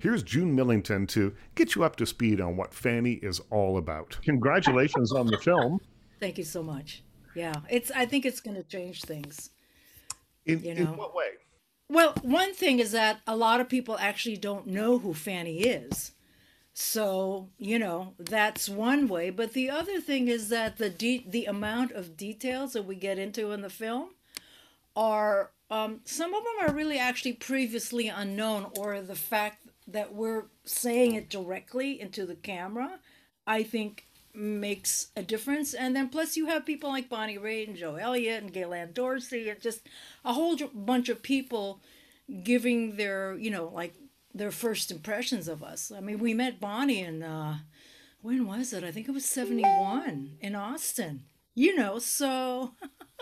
Here's 0.00 0.22
June 0.22 0.54
Millington 0.54 1.06
to 1.08 1.34
get 1.54 1.74
you 1.74 1.84
up 1.84 1.94
to 1.96 2.06
speed 2.06 2.40
on 2.40 2.56
what 2.56 2.72
Fanny 2.72 3.12
is 3.22 3.38
all 3.50 3.76
about. 3.76 4.18
Congratulations 4.22 5.12
on 5.12 5.26
the 5.26 5.36
film. 5.38 5.78
Thank 6.18 6.38
you 6.38 6.44
so 6.44 6.62
much. 6.62 7.02
Yeah, 7.34 7.54
it's. 7.68 7.90
I 7.92 8.06
think 8.06 8.24
it's 8.24 8.40
going 8.40 8.56
to 8.56 8.62
change 8.62 9.02
things. 9.02 9.50
In, 10.46 10.64
You 10.64 10.70
in 10.72 10.84
know. 10.84 10.92
what 10.92 11.14
way? 11.14 11.28
Well, 11.88 12.14
one 12.22 12.54
thing 12.54 12.78
is 12.78 12.92
that 12.92 13.20
a 13.26 13.36
lot 13.36 13.60
of 13.60 13.68
people 13.68 13.96
actually 13.98 14.36
don't 14.38 14.66
know 14.66 14.98
who 14.98 15.12
Fanny 15.12 15.58
is. 15.58 16.12
So, 16.72 17.48
you 17.58 17.78
know, 17.78 18.14
that's 18.18 18.68
one 18.68 19.06
way, 19.06 19.28
but 19.30 19.52
the 19.52 19.68
other 19.68 20.00
thing 20.00 20.28
is 20.28 20.48
that 20.48 20.78
the 20.78 20.88
de- 20.88 21.26
the 21.28 21.44
amount 21.44 21.92
of 21.92 22.16
details 22.16 22.72
that 22.72 22.86
we 22.86 22.94
get 22.94 23.18
into 23.18 23.50
in 23.52 23.60
the 23.60 23.68
film 23.68 24.10
are 24.96 25.50
um, 25.70 26.00
some 26.04 26.32
of 26.32 26.42
them 26.42 26.68
are 26.68 26.74
really 26.74 26.98
actually 26.98 27.34
previously 27.34 28.08
unknown 28.08 28.70
or 28.78 29.00
the 29.02 29.14
fact 29.14 29.66
that 29.86 30.14
we're 30.14 30.44
saying 30.64 31.14
it 31.14 31.28
directly 31.28 32.00
into 32.00 32.26
the 32.26 32.34
camera 32.34 32.98
i 33.46 33.62
think 33.62 34.04
makes 34.32 35.08
a 35.16 35.22
difference. 35.22 35.74
And 35.74 35.94
then 35.96 36.08
plus 36.08 36.36
you 36.36 36.46
have 36.46 36.64
people 36.66 36.90
like 36.90 37.08
bonnie 37.08 37.38
raitt 37.38 37.68
and 37.68 37.76
joe 37.76 37.96
elliott 37.96 38.42
and 38.42 38.52
gail 38.52 38.72
ann 38.72 38.92
dorsey 38.92 39.48
and 39.48 39.60
just 39.60 39.80
a 40.24 40.32
whole 40.32 40.56
bunch 40.56 41.08
of 41.08 41.22
people 41.22 41.80
giving 42.44 42.96
their 42.96 43.34
you 43.36 43.50
know 43.50 43.70
like 43.74 43.94
their 44.32 44.52
first 44.52 44.90
impressions 44.90 45.48
of 45.48 45.62
us. 45.62 45.90
I 45.94 46.00
mean 46.00 46.18
we 46.18 46.34
met 46.34 46.60
bonnie 46.60 47.00
in 47.00 47.22
uh 47.22 47.58
when 48.22 48.46
was 48.46 48.72
it? 48.72 48.84
I 48.84 48.90
think 48.92 49.08
it 49.08 49.12
was 49.12 49.24
71 49.24 50.36
in 50.40 50.54
austin. 50.54 51.24
You 51.54 51.74
know 51.74 51.98
so 51.98 52.72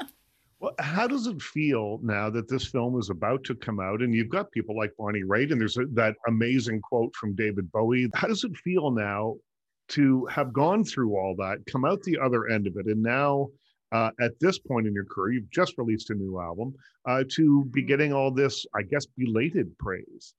Well, 0.60 0.74
how 0.80 1.06
does 1.06 1.26
it 1.28 1.40
feel 1.40 2.00
now 2.02 2.30
that 2.30 2.48
this 2.48 2.66
film 2.66 2.98
is 2.98 3.10
about 3.10 3.44
to 3.44 3.54
come 3.54 3.78
out 3.78 4.02
and 4.02 4.12
you've 4.12 4.28
got 4.28 4.50
people 4.50 4.76
like 4.76 4.92
Bonnie 4.98 5.22
Raitt 5.22 5.52
and 5.52 5.60
there's 5.60 5.76
a, 5.76 5.86
that 5.92 6.16
amazing 6.26 6.80
quote 6.80 7.14
from 7.14 7.36
David 7.36 7.70
Bowie? 7.70 8.08
How 8.14 8.26
does 8.26 8.42
it 8.42 8.56
feel 8.56 8.90
now 8.90 9.36
to 9.90 10.26
have 10.26 10.52
gone 10.52 10.84
through 10.84 11.16
all 11.16 11.36
that, 11.38 11.58
come 11.70 11.84
out 11.84 12.02
the 12.02 12.18
other 12.18 12.48
end 12.48 12.66
of 12.66 12.76
it, 12.76 12.86
and 12.86 13.02
now 13.02 13.48
uh, 13.92 14.10
at 14.20 14.32
this 14.40 14.58
point 14.58 14.86
in 14.86 14.92
your 14.92 15.04
career, 15.04 15.34
you've 15.34 15.50
just 15.50 15.78
released 15.78 16.10
a 16.10 16.14
new 16.14 16.38
album, 16.38 16.74
uh, 17.06 17.24
to 17.30 17.64
be 17.66 17.82
getting 17.82 18.12
all 18.12 18.30
this, 18.30 18.66
I 18.74 18.82
guess, 18.82 19.06
belated 19.06 19.76
praise? 19.78 20.34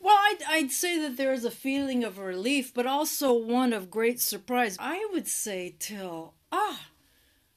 Well, 0.00 0.16
I'd, 0.16 0.38
I'd 0.48 0.72
say 0.72 0.98
that 1.00 1.16
there 1.16 1.32
is 1.32 1.44
a 1.44 1.50
feeling 1.50 2.04
of 2.04 2.18
relief, 2.18 2.72
but 2.72 2.86
also 2.86 3.32
one 3.32 3.72
of 3.72 3.90
great 3.90 4.20
surprise. 4.20 4.76
I 4.80 5.06
would 5.12 5.28
say 5.28 5.76
till, 5.78 6.34
ah, 6.50 6.88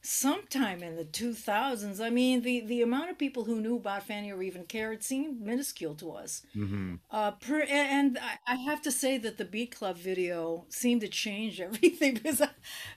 sometime 0.07 0.81
in 0.81 0.95
the 0.95 1.03
2000s. 1.03 1.99
I 1.99 2.09
mean, 2.09 2.41
the, 2.41 2.61
the 2.61 2.81
amount 2.81 3.09
of 3.09 3.17
people 3.17 3.43
who 3.43 3.59
knew 3.59 3.75
about 3.75 4.03
Fanny 4.03 4.31
or 4.31 4.41
even 4.41 4.63
cared 4.63 5.03
seemed 5.03 5.41
minuscule 5.41 5.95
to 5.95 6.11
us. 6.11 6.43
Mm-hmm. 6.55 6.95
Uh, 7.11 7.31
per, 7.31 7.65
and 7.67 8.17
I, 8.17 8.53
I 8.53 8.55
have 8.55 8.81
to 8.83 8.91
say 8.91 9.17
that 9.17 9.37
the 9.37 9.43
Beat 9.43 9.75
Club 9.75 9.97
video 9.97 10.63
seemed 10.69 11.01
to 11.01 11.09
change 11.09 11.59
everything 11.61 12.13
because 12.13 12.41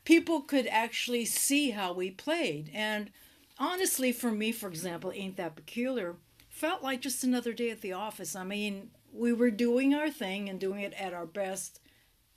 people 0.04 0.42
could 0.42 0.68
actually 0.68 1.24
see 1.24 1.70
how 1.70 1.92
we 1.92 2.12
played. 2.12 2.70
And 2.72 3.10
honestly, 3.58 4.12
for 4.12 4.30
me, 4.30 4.52
for 4.52 4.68
example, 4.68 5.10
Ain't 5.12 5.36
That 5.36 5.56
Peculiar 5.56 6.14
felt 6.48 6.80
like 6.80 7.00
just 7.00 7.24
another 7.24 7.52
day 7.52 7.70
at 7.70 7.80
the 7.80 7.92
office. 7.92 8.36
I 8.36 8.44
mean, 8.44 8.90
we 9.12 9.32
were 9.32 9.50
doing 9.50 9.94
our 9.94 10.10
thing 10.10 10.48
and 10.48 10.60
doing 10.60 10.82
it 10.82 10.92
at 10.92 11.12
our 11.12 11.26
best 11.26 11.80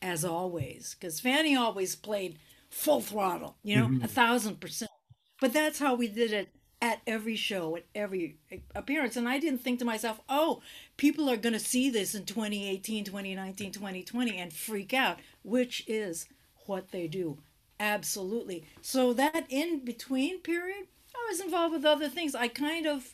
as 0.01 0.25
always 0.25 0.95
because 0.99 1.19
Fanny 1.19 1.55
always 1.55 1.95
played 1.95 2.39
full 2.73 3.01
throttle, 3.01 3.55
you 3.63 3.75
know, 3.77 3.87
Mm-hmm. 3.87 4.03
a 4.03 4.07
thousand 4.07 4.59
percent. 4.59 4.91
But 5.39 5.53
that's 5.53 5.79
how 5.79 5.95
we 5.95 6.07
did 6.07 6.31
it 6.33 6.49
at 6.81 7.01
every 7.07 7.35
show, 7.35 7.75
at 7.77 7.85
every 7.95 8.37
appearance. 8.75 9.15
And 9.15 9.27
I 9.29 9.39
didn't 9.39 9.59
think 9.61 9.79
to 9.79 9.85
myself, 9.85 10.19
oh, 10.27 10.61
people 10.97 11.29
are 11.29 11.37
going 11.37 11.53
to 11.53 11.59
see 11.59 11.89
this 11.89 12.15
in 12.15 12.25
2018, 12.25 13.05
2019, 13.05 13.71
2020 13.71 14.37
and 14.37 14.51
freak 14.53 14.93
out, 14.93 15.19
which 15.43 15.83
is 15.87 16.27
what 16.65 16.91
they 16.91 17.07
do. 17.07 17.37
Absolutely. 17.79 18.65
So 18.81 19.13
that 19.13 19.45
in 19.49 19.83
between 19.85 20.39
period, 20.41 20.87
I 21.15 21.27
was 21.29 21.39
involved 21.41 21.73
with 21.73 21.85
other 21.85 22.09
things. 22.09 22.35
I 22.35 22.47
kind 22.47 22.85
of, 22.87 23.13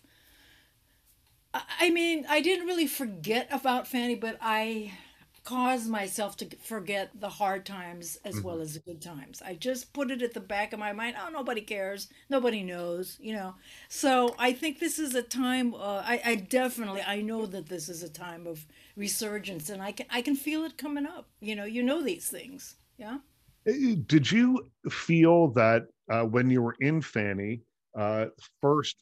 I 1.53 1.61
I 1.79 1.89
mean, 1.89 2.25
I 2.29 2.41
didn't 2.41 2.67
really 2.67 2.87
forget 2.87 3.47
about 3.51 3.87
Fanny, 3.87 4.15
but 4.15 4.37
I 4.41 4.93
caused 5.49 5.89
myself 5.89 6.38
to 6.38 6.47
forget 6.63 7.09
the 7.19 7.27
hard 7.27 7.65
times 7.65 8.19
as 8.23 8.39
well 8.39 8.62
as 8.62 8.75
the 8.75 8.79
good 8.81 9.01
times. 9.01 9.41
I 9.43 9.55
just 9.55 9.93
put 9.93 10.12
it 10.12 10.21
at 10.21 10.35
the 10.35 10.39
back 10.39 10.73
of 10.73 10.79
my 10.79 10.93
mind. 10.93 11.15
Oh, 11.19 11.31
nobody 11.31 11.62
cares. 11.62 12.07
Nobody 12.29 12.62
knows, 12.62 13.17
you 13.19 13.33
know. 13.33 13.55
So 13.88 14.35
I 14.38 14.53
think 14.53 14.77
this 14.77 14.99
is 14.99 15.15
a 15.15 15.23
time. 15.23 15.73
Uh, 15.73 16.03
I, 16.05 16.21
I 16.23 16.35
definitely, 16.35 17.01
I 17.01 17.21
know 17.21 17.47
that 17.47 17.67
this 17.67 17.89
is 17.89 18.03
a 18.03 18.09
time 18.09 18.45
of 18.45 18.67
resurgence, 18.95 19.71
and 19.71 19.81
I 19.81 19.91
can, 19.91 20.05
I 20.12 20.21
can 20.21 20.35
feel 20.35 20.65
it 20.65 20.77
coming 20.77 21.07
up. 21.07 21.27
You 21.39 21.55
know, 21.55 21.65
you 21.65 21.81
know 21.81 22.03
these 22.03 22.29
things, 22.29 22.75
yeah. 22.99 23.17
Did 23.65 24.31
you 24.31 24.69
feel 24.91 25.47
that 25.53 25.88
uh, 26.12 26.25
when 26.25 26.51
you 26.51 26.62
were 26.62 26.75
in 26.79 27.01
Fanny, 27.01 27.62
uh, 27.97 28.27
first 28.62 28.97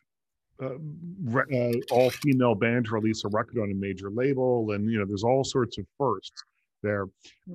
uh, 0.61 0.77
re- 1.23 1.43
uh, 1.53 1.93
all 1.93 2.09
female 2.09 2.55
band 2.55 2.85
to 2.85 2.91
release 2.91 3.23
a 3.25 3.29
record 3.29 3.59
on 3.59 3.71
a 3.71 3.75
major 3.75 4.09
label, 4.09 4.71
and 4.71 4.89
you 4.91 4.99
know, 4.99 5.05
there's 5.05 5.23
all 5.23 5.43
sorts 5.43 5.77
of 5.77 5.85
firsts 5.97 6.43
there, 6.83 7.07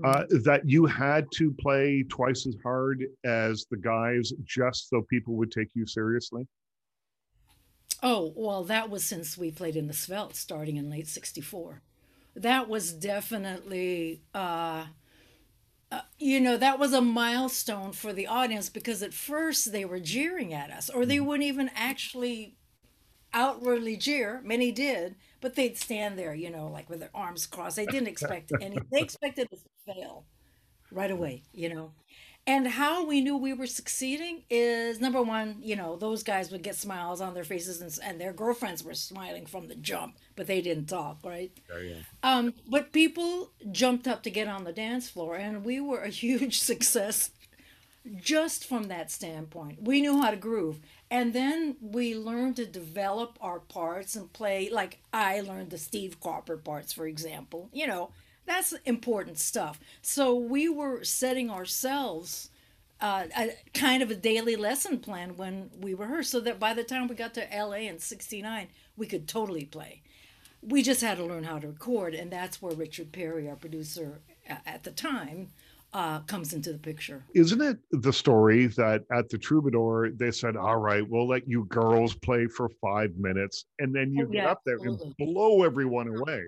uh, 0.04 0.24
that 0.44 0.62
you 0.64 0.86
had 0.86 1.26
to 1.32 1.52
play 1.52 2.04
twice 2.08 2.46
as 2.46 2.56
hard 2.62 3.04
as 3.24 3.66
the 3.70 3.76
guys 3.76 4.32
just 4.44 4.88
so 4.88 5.02
people 5.02 5.34
would 5.34 5.50
take 5.50 5.68
you 5.74 5.86
seriously? 5.86 6.46
Oh, 8.02 8.32
well, 8.34 8.64
that 8.64 8.90
was 8.90 9.04
since 9.04 9.38
we 9.38 9.50
played 9.50 9.76
in 9.76 9.86
the 9.86 9.92
Svelts 9.92 10.36
starting 10.36 10.76
in 10.76 10.90
late 10.90 11.06
64. 11.06 11.82
That 12.34 12.68
was 12.68 12.92
definitely, 12.92 14.22
uh, 14.34 14.86
uh, 15.92 16.00
you 16.18 16.40
know, 16.40 16.56
that 16.56 16.78
was 16.78 16.92
a 16.92 17.00
milestone 17.00 17.92
for 17.92 18.12
the 18.12 18.26
audience 18.26 18.68
because 18.70 19.02
at 19.02 19.14
first 19.14 19.70
they 19.70 19.84
were 19.84 20.00
jeering 20.00 20.52
at 20.52 20.70
us, 20.70 20.90
or 20.90 21.06
they 21.06 21.20
wouldn't 21.20 21.46
even 21.46 21.70
actually 21.76 22.56
outwardly 23.35 23.97
jeer. 23.97 24.40
Many 24.45 24.73
did, 24.73 25.16
but 25.40 25.55
they'd 25.55 25.77
stand 25.79 26.18
there, 26.18 26.35
you 26.35 26.51
know, 26.51 26.68
like 26.68 26.88
with 26.90 27.01
their 27.01 27.11
arms 27.14 27.47
crossed. 27.47 27.77
They 27.77 27.87
didn't 27.87 28.09
expect 28.09 28.53
any, 28.61 28.79
they 28.90 29.01
expected 29.03 29.49
us 29.53 29.61
to 29.62 29.95
fail 29.95 30.25
right 30.90 31.11
away, 31.11 31.42
you 31.53 31.73
know. 31.73 31.92
And 32.47 32.66
how 32.66 33.05
we 33.07 33.21
knew 33.21 33.37
we 33.37 33.53
were 33.53 33.66
succeeding 33.66 34.42
is 34.51 35.01
number 35.01 35.23
one, 35.23 35.59
you 35.62 35.77
know, 35.77 35.97
those 35.97 36.25
guys 36.25 36.51
would 36.51 36.62
get 36.62 36.75
smiles 36.75 37.21
on 37.21 37.35
their 37.35 37.45
faces 37.45 37.81
and, 37.81 37.99
and 38.03 38.21
their 38.21 38.33
girlfriends 38.33 38.83
were 38.83 38.95
smiling 38.95 39.47
from 39.47 39.68
the 39.68 39.77
jump, 39.77 40.16
but 40.35 40.47
they 40.49 40.61
didn't 40.61 40.87
talk, 40.87 41.18
right? 41.25 41.53
Um, 42.23 42.55
but 42.68 42.92
people 42.92 43.53
jumped 43.71 44.09
up 44.09 44.23
to 44.25 44.31
get 44.31 44.49
on 44.49 44.64
the 44.64 44.73
dance 44.73 45.09
floor, 45.09 45.37
and 45.37 45.64
we 45.64 45.81
were 45.81 46.03
a 46.03 46.09
huge 46.25 46.59
success 46.61 47.31
just 48.16 48.66
from 48.66 48.85
that 48.88 49.11
standpoint. 49.11 49.83
We 49.83 50.01
knew 50.01 50.21
how 50.21 50.31
to 50.31 50.37
groove. 50.37 50.81
And 51.12 51.35
then 51.35 51.77
we 51.83 52.16
learned 52.16 52.57
to 52.57 52.64
develop 52.64 53.37
our 53.42 53.61
parts 53.61 54.16
and 54.16 54.33
play, 54.33 54.70
like 54.70 54.98
I 55.12 55.42
learned 55.42 55.68
the 55.68 55.77
Steve 55.77 56.18
Cropper 56.18 56.57
parts, 56.57 56.90
for 56.90 57.07
example. 57.07 57.68
You 57.70 57.87
know, 57.87 58.12
that's 58.46 58.72
important 58.87 59.38
stuff. 59.38 59.79
So 60.01 60.35
we 60.35 60.70
were 60.70 61.05
setting 61.05 61.51
ourselves 61.51 62.48
uh, 62.98 63.25
a 63.37 63.51
kind 63.75 64.03
of 64.03 64.11
a 64.11 64.14
daily 64.14 64.57
lesson 64.57 65.01
plan 65.01 65.37
when 65.37 65.68
we 65.79 65.92
rehearsed 65.92 66.31
so 66.31 66.40
that 66.40 66.59
by 66.59 66.72
the 66.72 66.83
time 66.83 67.09
we 67.09 67.14
got 67.14 67.35
to 67.35 67.46
LA 67.55 67.88
in 67.90 67.98
69, 67.98 68.68
we 68.96 69.07
could 69.07 69.29
totally 69.29 69.66
play. 69.66 70.01
We 70.62 70.83
just 70.83 71.03
had 71.03 71.18
to 71.18 71.27
learn 71.27 71.44
how 71.44 71.59
to 71.59 71.66
record, 71.66 72.14
and 72.14 72.33
that's 72.33 72.62
where 72.62 72.75
Richard 72.75 73.12
Perry, 73.12 73.51
our 73.51 73.57
producer 73.57 74.22
at 74.48 74.85
the 74.85 74.90
time, 74.90 75.48
uh, 75.92 76.20
comes 76.22 76.52
into 76.52 76.72
the 76.72 76.78
picture. 76.78 77.24
Isn't 77.35 77.61
it 77.62 77.78
the 77.90 78.12
story 78.12 78.66
that 78.68 79.05
at 79.11 79.28
the 79.31 79.37
Troubadour 79.38 80.11
they 80.12 80.31
said, 80.31 80.57
"All 80.57 80.78
right, 80.78 81.07
we'll 81.07 81.26
let 81.28 81.46
you 81.48 81.64
girls 81.66 82.14
play 82.14 82.46
for 82.46 82.68
five 82.81 83.16
minutes," 83.16 83.66
and 83.78 83.94
then 83.94 84.12
you 84.12 84.26
Oh, 84.26 84.28
get 84.28 84.44
yeah, 84.44 84.46
up 84.46 84.61
there 84.64 84.76
absolutely. 84.76 85.07
and 85.07 85.16
blow 85.18 85.62
everyone 85.62 86.09
away? 86.09 86.42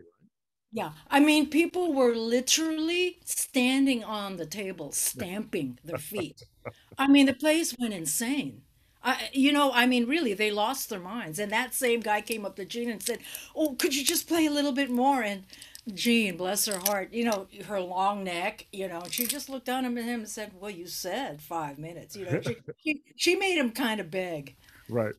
Yeah, 0.73 0.95
I 1.09 1.21
mean, 1.21 1.51
people 1.51 1.93
were 1.93 2.15
literally 2.17 3.21
standing 3.25 4.03
on 4.03 4.37
the 4.37 4.47
table, 4.47 4.91
stamping 4.93 5.79
their 5.85 5.99
feet. 5.99 6.43
I 6.99 7.07
mean, 7.07 7.27
the 7.27 7.35
place 7.35 7.75
went 7.79 7.95
insane. 7.95 8.65
I, 9.03 9.29
you 9.33 9.53
know, 9.53 9.71
I 9.73 9.87
mean, 9.87 10.07
really, 10.07 10.35
they 10.35 10.51
lost 10.51 10.89
their 10.89 10.99
minds. 11.01 11.39
And 11.39 11.53
that 11.53 11.75
same 11.75 12.01
guy 12.01 12.21
came 12.23 12.45
up 12.47 12.57
to 12.57 12.65
Jean 12.65 12.91
and 12.91 13.03
said, 13.03 13.21
"Oh, 13.55 13.75
could 13.77 13.95
you 13.95 14.05
just 14.05 14.27
play 14.27 14.47
a 14.47 14.51
little 14.51 14.73
bit 14.73 14.91
more?" 14.91 15.23
And 15.23 15.45
Jean, 15.93 16.37
bless 16.39 16.65
her 16.67 16.79
heart, 16.79 17.13
you 17.13 17.25
know, 17.25 17.47
her 17.67 17.81
long 17.81 18.25
neck, 18.25 18.67
you 18.73 18.89
know, 18.89 19.03
she 19.11 19.27
just 19.27 19.49
looked 19.51 19.67
down 19.67 19.85
at 19.85 19.93
him 19.93 20.21
and 20.21 20.29
said, 20.29 20.53
"Well, 20.59 20.71
you 20.71 20.87
said 20.87 21.43
five 21.43 21.79
minutes." 21.79 22.17
You 22.17 22.25
know, 22.25 22.41
she 22.41 22.57
she, 22.85 23.03
she 23.17 23.37
made 23.37 23.59
him 23.59 23.71
kind 23.71 24.01
of 24.01 24.11
beg. 24.11 24.57
Right. 24.89 25.15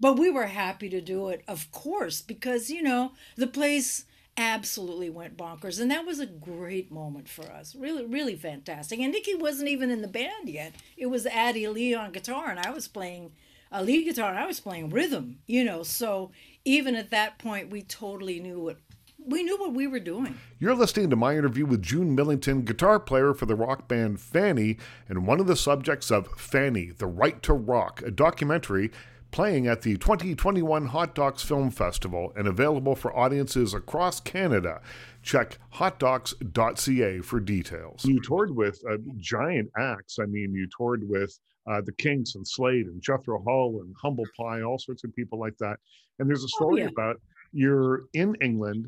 But 0.00 0.18
we 0.18 0.30
were 0.30 0.46
happy 0.46 0.88
to 0.90 1.00
do 1.00 1.28
it, 1.28 1.42
of 1.48 1.70
course, 1.70 2.20
because, 2.20 2.68
you 2.70 2.82
know, 2.82 3.12
the 3.36 3.46
place 3.46 4.04
absolutely 4.36 5.08
went 5.08 5.36
bonkers. 5.36 5.80
And 5.80 5.90
that 5.90 6.04
was 6.04 6.18
a 6.20 6.26
great 6.26 6.90
moment 6.90 7.28
for 7.28 7.50
us. 7.50 7.74
Really, 7.74 8.04
really 8.04 8.34
fantastic. 8.36 8.98
And 8.98 9.12
Nikki 9.12 9.34
wasn't 9.34 9.68
even 9.68 9.90
in 9.90 10.02
the 10.02 10.08
band 10.08 10.48
yet. 10.48 10.74
It 10.96 11.06
was 11.06 11.26
Addie 11.26 11.68
Lee 11.68 11.94
on 11.94 12.12
guitar, 12.12 12.50
and 12.50 12.58
I 12.58 12.70
was 12.70 12.88
playing 12.88 13.32
a 13.70 13.82
lead 13.82 14.04
guitar, 14.04 14.30
and 14.30 14.38
I 14.38 14.46
was 14.46 14.60
playing 14.60 14.90
rhythm, 14.90 15.38
you 15.46 15.64
know. 15.64 15.82
So 15.82 16.32
even 16.64 16.96
at 16.96 17.10
that 17.10 17.38
point, 17.38 17.70
we 17.70 17.82
totally 17.82 18.40
knew 18.40 18.60
what 18.60 18.83
we 19.26 19.42
knew 19.42 19.58
what 19.58 19.74
we 19.74 19.86
were 19.86 20.00
doing. 20.00 20.38
You're 20.58 20.74
listening 20.74 21.10
to 21.10 21.16
my 21.16 21.36
interview 21.36 21.66
with 21.66 21.82
June 21.82 22.14
Millington, 22.14 22.62
guitar 22.62 23.00
player 23.00 23.34
for 23.34 23.46
the 23.46 23.54
rock 23.54 23.88
band 23.88 24.20
Fanny, 24.20 24.76
and 25.08 25.26
one 25.26 25.40
of 25.40 25.46
the 25.46 25.56
subjects 25.56 26.10
of 26.10 26.28
Fanny, 26.38 26.90
The 26.90 27.06
Right 27.06 27.42
to 27.42 27.54
Rock, 27.54 28.02
a 28.02 28.10
documentary 28.10 28.90
playing 29.30 29.66
at 29.66 29.82
the 29.82 29.96
2021 29.96 30.86
Hot 30.86 31.14
Docs 31.14 31.42
Film 31.42 31.70
Festival 31.70 32.32
and 32.36 32.46
available 32.46 32.94
for 32.94 33.16
audiences 33.16 33.74
across 33.74 34.20
Canada. 34.20 34.80
Check 35.22 35.58
hotdocs.ca 35.74 37.20
for 37.20 37.40
details. 37.40 38.04
You 38.04 38.20
toured 38.22 38.54
with 38.54 38.80
uh, 38.88 38.98
giant 39.18 39.70
acts. 39.76 40.18
I 40.20 40.26
mean, 40.26 40.52
you 40.54 40.68
toured 40.76 41.02
with 41.08 41.36
uh, 41.68 41.80
the 41.84 41.92
Kinks 41.94 42.36
and 42.36 42.46
Slade 42.46 42.86
and 42.86 43.02
Jethro 43.02 43.42
Tull 43.42 43.80
and 43.80 43.92
Humble 44.00 44.26
Pie, 44.38 44.62
all 44.62 44.78
sorts 44.78 45.02
of 45.02 45.12
people 45.16 45.40
like 45.40 45.56
that. 45.58 45.78
And 46.20 46.28
there's 46.28 46.44
a 46.44 46.48
story 46.48 46.82
yeah. 46.82 46.88
about 46.88 47.20
you're 47.52 48.02
in 48.12 48.36
England 48.40 48.86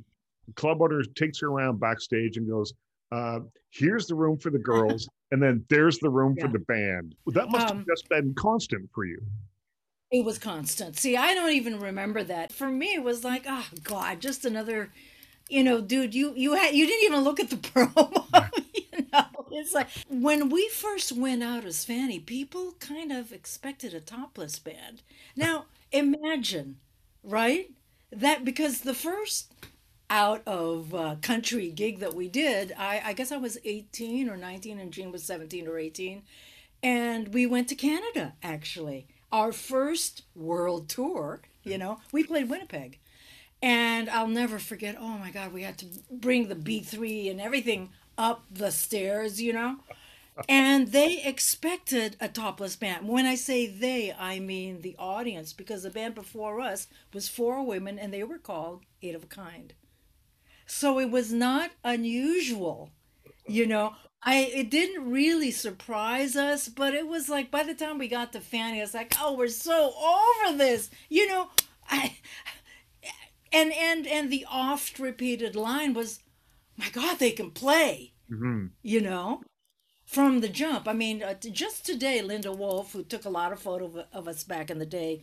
club 0.55 0.81
owner 0.83 1.03
takes 1.03 1.43
you 1.43 1.49
around 1.49 1.81
backstage 1.81 2.37
and 2.37 2.49
goes, 2.49 2.73
uh, 3.13 3.41
"Here's 3.71 4.07
the 4.07 4.15
room 4.15 4.39
for 4.39 4.51
the 4.51 4.59
girls, 4.59 5.09
and 5.33 5.43
then 5.43 5.65
there's 5.69 5.99
the 5.99 6.11
room 6.11 6.37
for 6.41 6.49
the 6.49 6.61
band." 6.61 7.15
That 7.27 7.51
must 7.51 7.71
Um, 7.71 7.79
have 7.79 7.87
just 7.87 8.09
been 8.09 8.35
constant 8.35 8.89
for 8.95 9.05
you. 9.05 9.21
It 10.11 10.25
was 10.25 10.39
constant. 10.39 10.97
See, 10.97 11.17
I 11.17 11.35
don't 11.35 11.51
even 11.53 11.81
remember 11.81 12.23
that. 12.25 12.53
For 12.53 12.69
me, 12.69 12.95
it 12.95 13.03
was 13.03 13.25
like, 13.25 13.45
oh 13.49 13.67
God, 13.83 14.21
just 14.21 14.45
another, 14.45 14.93
you 15.49 15.65
know, 15.65 15.81
dude, 15.81 16.15
you 16.15 16.33
you 16.37 16.55
had 16.55 16.75
you 16.75 16.87
didn't 16.87 17.05
even 17.05 17.25
look 17.25 17.41
at 17.41 17.51
the 17.51 17.57
promo. 17.57 18.25
you 18.73 19.07
know, 19.13 19.25
it's 19.51 19.75
like 19.75 19.89
when 20.09 20.49
we 20.49 20.69
first 20.69 21.11
went 21.13 21.43
out 21.43 21.65
as 21.65 21.85
Fanny, 21.85 22.21
people 22.21 22.75
kind 22.79 23.11
of 23.11 23.33
expected 23.33 23.95
a 23.95 24.01
topless 24.01 24.61
band. 24.61 25.03
Now 25.35 25.65
imagine, 25.91 26.77
right? 27.25 27.73
That 28.13 28.45
because 28.45 28.83
the 28.83 28.95
first 28.95 29.53
out 30.09 30.43
of 30.47 30.95
uh, 30.95 31.17
country 31.23 31.71
gig 31.71 31.99
that 32.01 32.15
we 32.15 32.29
did, 32.29 32.73
I, 32.79 33.03
I 33.07 33.13
guess 33.13 33.33
I 33.33 33.37
was 33.37 33.59
18 33.65 34.29
or 34.29 34.37
19 34.37 34.79
and 34.79 34.93
Jean 34.93 35.13
was 35.13 35.25
17 35.25 35.67
or 35.67 35.79
18. 35.79 36.23
And 36.83 37.35
we 37.35 37.47
went 37.47 37.69
to 37.69 37.75
Canada, 37.75 38.35
actually. 38.43 39.07
Our 39.33 39.53
first 39.53 40.23
world 40.35 40.89
tour, 40.89 41.41
you 41.65 41.79
know, 41.79 42.01
we 42.13 42.25
played 42.25 42.49
Winnipeg. 42.49 42.99
And 43.63 44.09
I'll 44.11 44.29
never 44.29 44.59
forget, 44.59 44.97
oh 44.99 45.19
my 45.19 45.31
God, 45.31 45.53
we 45.53 45.63
had 45.63 45.79
to 45.79 45.87
bring 46.11 46.49
the 46.49 46.55
B3 46.55 47.31
and 47.31 47.41
everything 47.41 47.91
up 48.19 48.45
the 48.51 48.71
stairs, 48.71 49.41
you 49.41 49.53
know? 49.53 49.77
and 50.49 50.93
they 50.93 51.23
expected 51.25 52.17
a 52.21 52.29
topless 52.29 52.77
band. 52.77 53.09
When 53.09 53.27
I 53.27 53.35
say 53.35 53.67
they, 53.67 54.13
I 54.13 54.39
mean 54.39 54.83
the 54.83 54.97
audience, 54.99 55.53
because 55.53 55.83
the 55.83 55.91
band 55.91 56.15
before 56.15 56.61
us 56.61 56.89
was 57.13 57.29
four 57.29 57.65
women 57.65 57.99
and 57.99 58.13
they 58.13 58.23
were 58.23 58.39
called 58.39 58.83
Eight 59.03 59.15
of 59.15 59.25
a 59.25 59.27
Kind. 59.27 59.73
So 60.67 60.99
it 60.99 61.11
was 61.11 61.33
not 61.33 61.71
unusual, 61.85 62.91
you 63.47 63.67
know. 63.67 63.95
I 64.23 64.37
it 64.39 64.71
didn't 64.71 65.11
really 65.11 65.51
surprise 65.53 66.35
us, 66.37 66.69
but 66.69 66.95
it 66.95 67.07
was 67.07 67.29
like 67.29 67.51
by 67.51 67.63
the 67.63 67.75
time 67.75 67.99
we 67.99 68.09
got 68.09 68.33
to 68.33 68.41
Fanny, 68.41 68.81
it's 68.81 68.95
like, 68.95 69.15
oh, 69.21 69.35
we're 69.35 69.49
so 69.49 69.93
over 69.95 70.57
this, 70.57 70.91
you 71.09 71.27
know. 71.29 71.51
I 71.89 72.17
and 73.53 73.73
and 73.73 74.07
and 74.07 74.31
the 74.31 74.47
oft 74.51 74.99
repeated 74.99 75.55
line 75.55 75.95
was, 75.95 76.21
my 76.77 76.89
God, 76.91 77.19
they 77.19 77.31
can 77.31 77.51
play, 77.51 78.13
Mm-hmm. 78.31 78.67
you 78.83 79.01
know 79.01 79.43
from 80.05 80.41
the 80.41 80.49
jump. 80.49 80.87
I 80.89 80.93
mean, 80.93 81.23
uh, 81.23 81.35
just 81.35 81.85
today, 81.85 82.23
Linda 82.23 82.53
Wolf, 82.53 82.93
who 82.93 83.03
took 83.03 83.25
a 83.25 83.29
lot 83.29 83.53
of 83.53 83.59
photo 83.61 83.87
of, 83.87 83.97
of 84.13 84.29
us 84.29 84.45
back 84.45 84.71
in 84.71 84.79
the 84.79 84.87
day, 84.87 85.23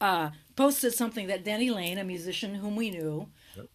uh, 0.00 0.30
posted 0.56 0.92
something 0.92 1.28
that 1.28 1.44
Denny 1.44 1.70
Lane, 1.70 1.96
a 1.98 2.04
musician 2.04 2.56
whom 2.56 2.76
we 2.76 2.90
knew, 2.90 3.28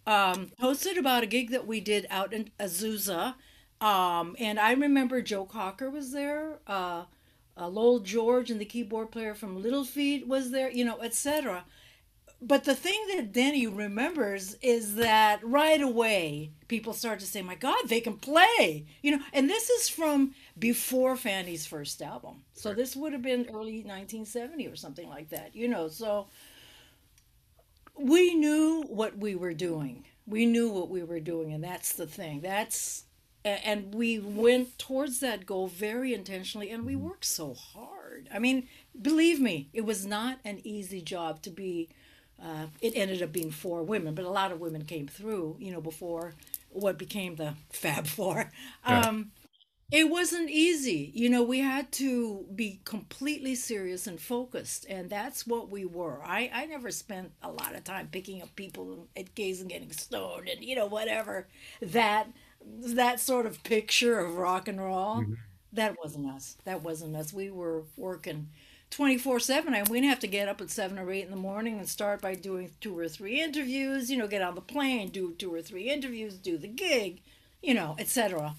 um, 0.06 0.52
posted 0.60 0.98
about 0.98 1.24
a 1.24 1.28
gig 1.28 1.52
that 1.52 1.67
we 1.67 1.80
did 1.80 2.08
out 2.10 2.34
in 2.34 2.50
Azusa. 2.60 3.36
Um, 3.80 4.36
and 4.39 4.60
I 4.60 4.74
remember 4.74 5.22
Joe 5.22 5.46
Cocker 5.46 5.89
was 5.89 6.12
there, 6.12 6.60
uh, 6.67 7.06
uh, 7.58 7.67
Lowell 7.67 8.00
George, 8.00 8.52
and 8.52 8.62
the 8.62 8.65
keyboard 8.65 9.12
player 9.12 9.34
from 9.34 9.62
Little 9.62 9.84
Feat 9.84 10.28
was 10.28 10.52
there, 10.52 10.70
you 10.70 10.86
know, 10.86 11.02
etc. 11.02 11.65
But 12.44 12.63
the 12.63 12.74
thing 12.74 13.00
that 13.15 13.32
Denny 13.32 13.67
remembers 13.67 14.56
is 14.63 14.96
that 14.96 15.44
right 15.44 15.80
away 15.80 16.52
people 16.67 16.94
start 16.94 17.20
to 17.20 17.28
say, 17.28 17.44
"My 17.44 17.54
God, 17.54 17.88
they 17.88 18.02
can 18.02 18.17
play!" 18.17 18.88
You 19.04 19.17
know, 19.17 19.24
and 19.32 19.48
this 19.48 19.70
is 19.70 19.89
from 19.89 20.34
before 20.58 21.15
Fanny's 21.15 21.67
first 21.67 22.02
album, 22.02 22.44
so 22.54 22.74
this 22.74 22.96
would 22.96 23.13
have 23.13 23.22
been 23.22 23.48
early 23.50 23.84
1970 23.84 24.67
or 24.67 24.76
something 24.76 25.08
like 25.08 25.30
that. 25.30 25.56
You 25.56 25.67
know, 25.67 25.88
so 25.88 26.28
we 28.02 28.36
knew 28.36 28.84
what 28.88 29.18
we 29.18 29.36
were 29.36 29.54
doing. 29.54 30.06
We 30.28 30.46
knew 30.46 30.70
what 30.70 30.90
we 30.90 31.04
were 31.04 31.20
doing, 31.20 31.54
and 31.54 31.64
that's 31.64 31.94
the 31.94 32.08
thing. 32.08 32.42
That's 32.42 33.06
and 33.44 33.94
we 33.96 34.20
went 34.20 34.78
towards 34.78 35.20
that 35.20 35.46
goal 35.46 35.68
very 35.68 36.14
intentionally, 36.14 36.70
and 36.70 36.86
we 36.86 36.96
worked 36.96 37.26
so 37.26 37.54
hard. 37.56 38.30
I 38.32 38.40
mean, 38.40 38.68
believe 39.02 39.40
me, 39.40 39.70
it 39.74 39.86
was 39.86 40.06
not 40.06 40.40
an 40.46 40.62
easy 40.64 41.02
job 41.02 41.42
to 41.44 41.50
be. 41.50 41.90
Uh, 42.42 42.68
it 42.82 42.94
ended 42.96 43.22
up 43.22 43.32
being 43.32 43.52
four 43.52 43.84
women, 43.84 44.16
but 44.16 44.26
a 44.26 44.30
lot 44.30 44.52
of 44.52 44.60
women 44.60 44.84
came 44.84 45.08
through, 45.08 45.58
you 45.60 45.72
know, 45.72 45.82
before 45.82 46.34
what 46.70 46.98
became 46.98 47.36
the 47.36 47.56
Fab 47.72 48.08
Four. 48.08 48.52
Um, 48.86 49.32
it 49.91 50.10
wasn't 50.10 50.49
easy. 50.49 51.12
You 51.13 51.30
know, 51.30 51.43
we 51.43 51.60
had 51.60 51.91
to 51.93 52.45
be 52.56 52.80
completely 52.86 53.56
serious 53.56 54.08
and 54.08 54.19
focused, 54.19 54.86
and 54.89 55.10
that's 55.10 55.45
what 55.45 55.69
we 55.69 55.84
were. 55.84 56.21
I, 56.25 56.49
I 56.54 56.65
never 56.65 56.91
spent 56.91 57.32
a 57.43 57.51
lot 57.51 57.75
of 57.75 57.84
time 57.84 58.08
picking 58.10 58.41
up 58.41 58.56
people 58.56 59.08
at 59.17 59.36
gays 59.36 59.60
and 59.60 59.69
getting 59.69 59.91
stoned 59.91 60.47
and, 60.47 60.63
you 60.63 60.75
know, 60.75 60.86
whatever. 60.86 61.47
That 61.82 62.27
that 62.63 63.19
sort 63.19 63.45
of 63.45 63.63
picture 63.63 64.19
of 64.19 64.38
rock 64.38 64.67
and 64.67 64.80
roll, 64.80 65.17
mm-hmm. 65.17 65.34
that 65.73 65.97
wasn't 66.01 66.27
us. 66.27 66.58
That 66.63 66.84
wasn't 66.84 67.15
us. 67.15 67.34
We 67.34 67.49
were 67.49 67.84
working 67.97 68.47
24 68.91 69.39
7. 69.39 69.73
And 69.73 69.88
we'd 69.89 70.04
have 70.04 70.19
to 70.19 70.27
get 70.27 70.47
up 70.47 70.62
at 70.62 70.69
7 70.69 70.99
or 70.99 71.12
8 71.12 71.25
in 71.25 71.32
the 71.32 71.38
morning 71.38 71.80
and 71.80 71.89
start 71.89 72.21
by 72.21 72.36
doing 72.36 72.71
two 72.80 72.97
or 72.97 73.08
three 73.08 73.41
interviews, 73.41 74.12
you 74.12 74.17
know, 74.17 74.27
get 74.27 74.41
on 74.41 74.56
the 74.56 74.62
plane, 74.62 75.10
do 75.10 75.34
two 75.38 75.54
or 75.54 75.62
three 75.62 75.89
interviews, 75.89 76.36
do 76.36 76.58
the 76.58 76.67
gig, 76.67 77.21
you 77.62 77.73
know, 77.73 77.95
etc. 77.97 78.54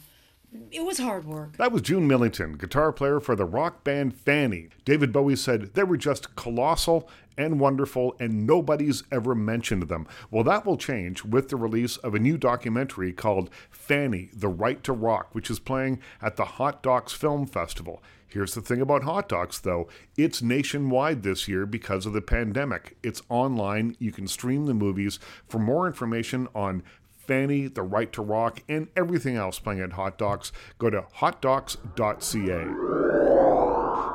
It 0.70 0.84
was 0.84 0.98
hard 0.98 1.24
work. 1.24 1.56
That 1.56 1.72
was 1.72 1.82
June 1.82 2.06
Millington, 2.06 2.54
guitar 2.54 2.92
player 2.92 3.20
for 3.20 3.34
the 3.34 3.44
rock 3.44 3.84
band 3.84 4.14
Fanny. 4.14 4.68
David 4.84 5.12
Bowie 5.12 5.36
said 5.36 5.72
they 5.74 5.82
were 5.82 5.96
just 5.96 6.36
colossal 6.36 7.08
and 7.38 7.58
wonderful, 7.58 8.14
and 8.20 8.46
nobody's 8.46 9.02
ever 9.10 9.34
mentioned 9.34 9.84
them. 9.84 10.06
Well, 10.30 10.44
that 10.44 10.66
will 10.66 10.76
change 10.76 11.24
with 11.24 11.48
the 11.48 11.56
release 11.56 11.96
of 11.98 12.14
a 12.14 12.18
new 12.18 12.36
documentary 12.36 13.12
called 13.12 13.48
Fanny 13.70 14.28
The 14.34 14.48
Right 14.48 14.82
to 14.84 14.92
Rock, 14.92 15.34
which 15.34 15.50
is 15.50 15.58
playing 15.58 16.00
at 16.20 16.36
the 16.36 16.44
Hot 16.44 16.82
Docs 16.82 17.14
Film 17.14 17.46
Festival. 17.46 18.02
Here's 18.26 18.54
the 18.54 18.62
thing 18.62 18.80
about 18.80 19.02
Hot 19.02 19.28
Docs, 19.28 19.58
though 19.58 19.88
it's 20.16 20.40
nationwide 20.40 21.22
this 21.22 21.48
year 21.48 21.66
because 21.66 22.06
of 22.06 22.14
the 22.14 22.22
pandemic. 22.22 22.96
It's 23.02 23.20
online, 23.28 23.94
you 23.98 24.10
can 24.10 24.26
stream 24.26 24.64
the 24.64 24.72
movies. 24.72 25.18
For 25.46 25.58
more 25.58 25.86
information 25.86 26.48
on 26.54 26.82
Fanny, 27.26 27.68
The 27.68 27.82
Right 27.82 28.12
to 28.12 28.22
Rock, 28.22 28.62
and 28.68 28.88
everything 28.96 29.36
else 29.36 29.58
playing 29.58 29.80
at 29.80 29.92
Hot 29.92 30.18
Docs, 30.18 30.52
go 30.78 30.90
to 30.90 31.02
hotdocs.ca. 31.18 32.64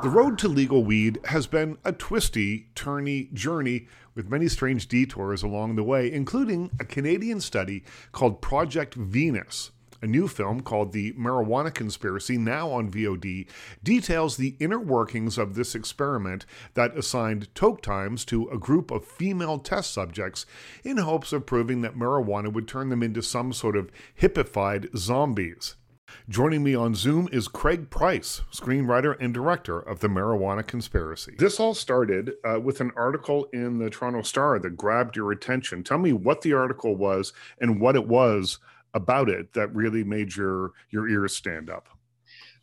The 0.02 0.10
road 0.10 0.38
to 0.38 0.48
legal 0.48 0.84
weed 0.84 1.18
has 1.24 1.46
been 1.46 1.78
a 1.84 1.92
twisty, 1.92 2.68
turny 2.74 3.32
journey 3.32 3.88
with 4.14 4.30
many 4.30 4.46
strange 4.48 4.86
detours 4.86 5.42
along 5.42 5.76
the 5.76 5.82
way, 5.82 6.12
including 6.12 6.70
a 6.78 6.84
Canadian 6.84 7.40
study 7.40 7.82
called 8.12 8.42
Project 8.42 8.94
Venus. 8.94 9.70
A 10.00 10.06
new 10.06 10.28
film 10.28 10.60
called 10.60 10.92
The 10.92 11.12
Marijuana 11.14 11.74
Conspiracy, 11.74 12.38
now 12.38 12.70
on 12.70 12.90
VOD, 12.90 13.48
details 13.82 14.36
the 14.36 14.54
inner 14.60 14.78
workings 14.78 15.36
of 15.38 15.56
this 15.56 15.74
experiment 15.74 16.46
that 16.74 16.96
assigned 16.96 17.52
toke 17.54 17.82
times 17.82 18.24
to 18.26 18.48
a 18.48 18.58
group 18.58 18.92
of 18.92 19.04
female 19.04 19.58
test 19.58 19.92
subjects 19.92 20.46
in 20.84 20.98
hopes 20.98 21.32
of 21.32 21.46
proving 21.46 21.80
that 21.80 21.96
marijuana 21.96 22.52
would 22.52 22.68
turn 22.68 22.90
them 22.90 23.02
into 23.02 23.22
some 23.22 23.52
sort 23.52 23.76
of 23.76 23.90
hippified 24.20 24.96
zombies. 24.96 25.74
Joining 26.28 26.62
me 26.62 26.74
on 26.74 26.94
Zoom 26.94 27.28
is 27.32 27.48
Craig 27.48 27.90
Price, 27.90 28.42
screenwriter 28.52 29.16
and 29.20 29.34
director 29.34 29.78
of 29.78 30.00
The 30.00 30.08
Marijuana 30.08 30.66
Conspiracy. 30.66 31.34
This 31.38 31.58
all 31.58 31.74
started 31.74 32.32
uh, 32.44 32.60
with 32.60 32.80
an 32.80 32.92
article 32.96 33.48
in 33.52 33.78
the 33.78 33.90
Toronto 33.90 34.22
Star 34.22 34.58
that 34.58 34.76
grabbed 34.76 35.16
your 35.16 35.32
attention. 35.32 35.82
Tell 35.82 35.98
me 35.98 36.12
what 36.12 36.42
the 36.42 36.52
article 36.52 36.96
was 36.96 37.32
and 37.60 37.80
what 37.80 37.96
it 37.96 38.06
was 38.06 38.58
about 38.94 39.28
it 39.28 39.52
that 39.52 39.74
really 39.74 40.04
made 40.04 40.34
your 40.34 40.72
your 40.90 41.08
ears 41.08 41.36
stand 41.36 41.70
up. 41.70 41.88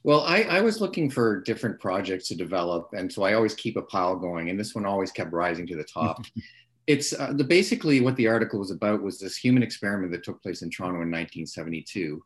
Well, 0.05 0.21
I, 0.21 0.43
I 0.43 0.61
was 0.61 0.81
looking 0.81 1.09
for 1.09 1.41
different 1.41 1.79
projects 1.79 2.27
to 2.27 2.35
develop, 2.35 2.89
and 2.93 3.11
so 3.11 3.23
I 3.23 3.33
always 3.33 3.55
keep 3.55 3.75
a 3.75 3.81
pile 3.81 4.15
going, 4.15 4.51
and 4.51 4.59
this 4.59 4.75
one 4.75 4.85
always 4.85 5.11
kept 5.11 5.33
rising 5.33 5.65
to 5.65 5.75
the 5.75 5.83
top. 5.83 6.23
it's 6.87 7.11
uh, 7.13 7.33
the 7.33 7.43
basically 7.43 8.01
what 8.01 8.15
the 8.15 8.27
article 8.27 8.59
was 8.59 8.69
about 8.69 9.01
was 9.01 9.17
this 9.17 9.35
human 9.35 9.63
experiment 9.63 10.11
that 10.11 10.23
took 10.23 10.43
place 10.43 10.61
in 10.61 10.69
Toronto 10.69 11.01
in 11.01 11.09
1972, 11.09 12.23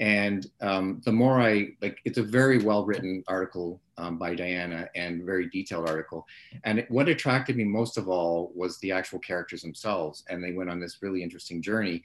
and 0.00 0.46
um, 0.60 1.00
the 1.04 1.12
more 1.12 1.40
I 1.40 1.68
like, 1.80 2.00
it's 2.04 2.18
a 2.18 2.22
very 2.24 2.58
well 2.58 2.84
written 2.84 3.22
article 3.28 3.80
um, 3.96 4.18
by 4.18 4.34
Diana 4.34 4.88
and 4.96 5.24
very 5.24 5.48
detailed 5.50 5.88
article, 5.88 6.26
and 6.64 6.80
it, 6.80 6.90
what 6.90 7.08
attracted 7.08 7.56
me 7.56 7.62
most 7.62 7.96
of 7.96 8.08
all 8.08 8.50
was 8.56 8.78
the 8.78 8.90
actual 8.90 9.20
characters 9.20 9.62
themselves, 9.62 10.24
and 10.28 10.42
they 10.42 10.50
went 10.50 10.68
on 10.68 10.80
this 10.80 10.98
really 11.00 11.22
interesting 11.22 11.62
journey. 11.62 12.02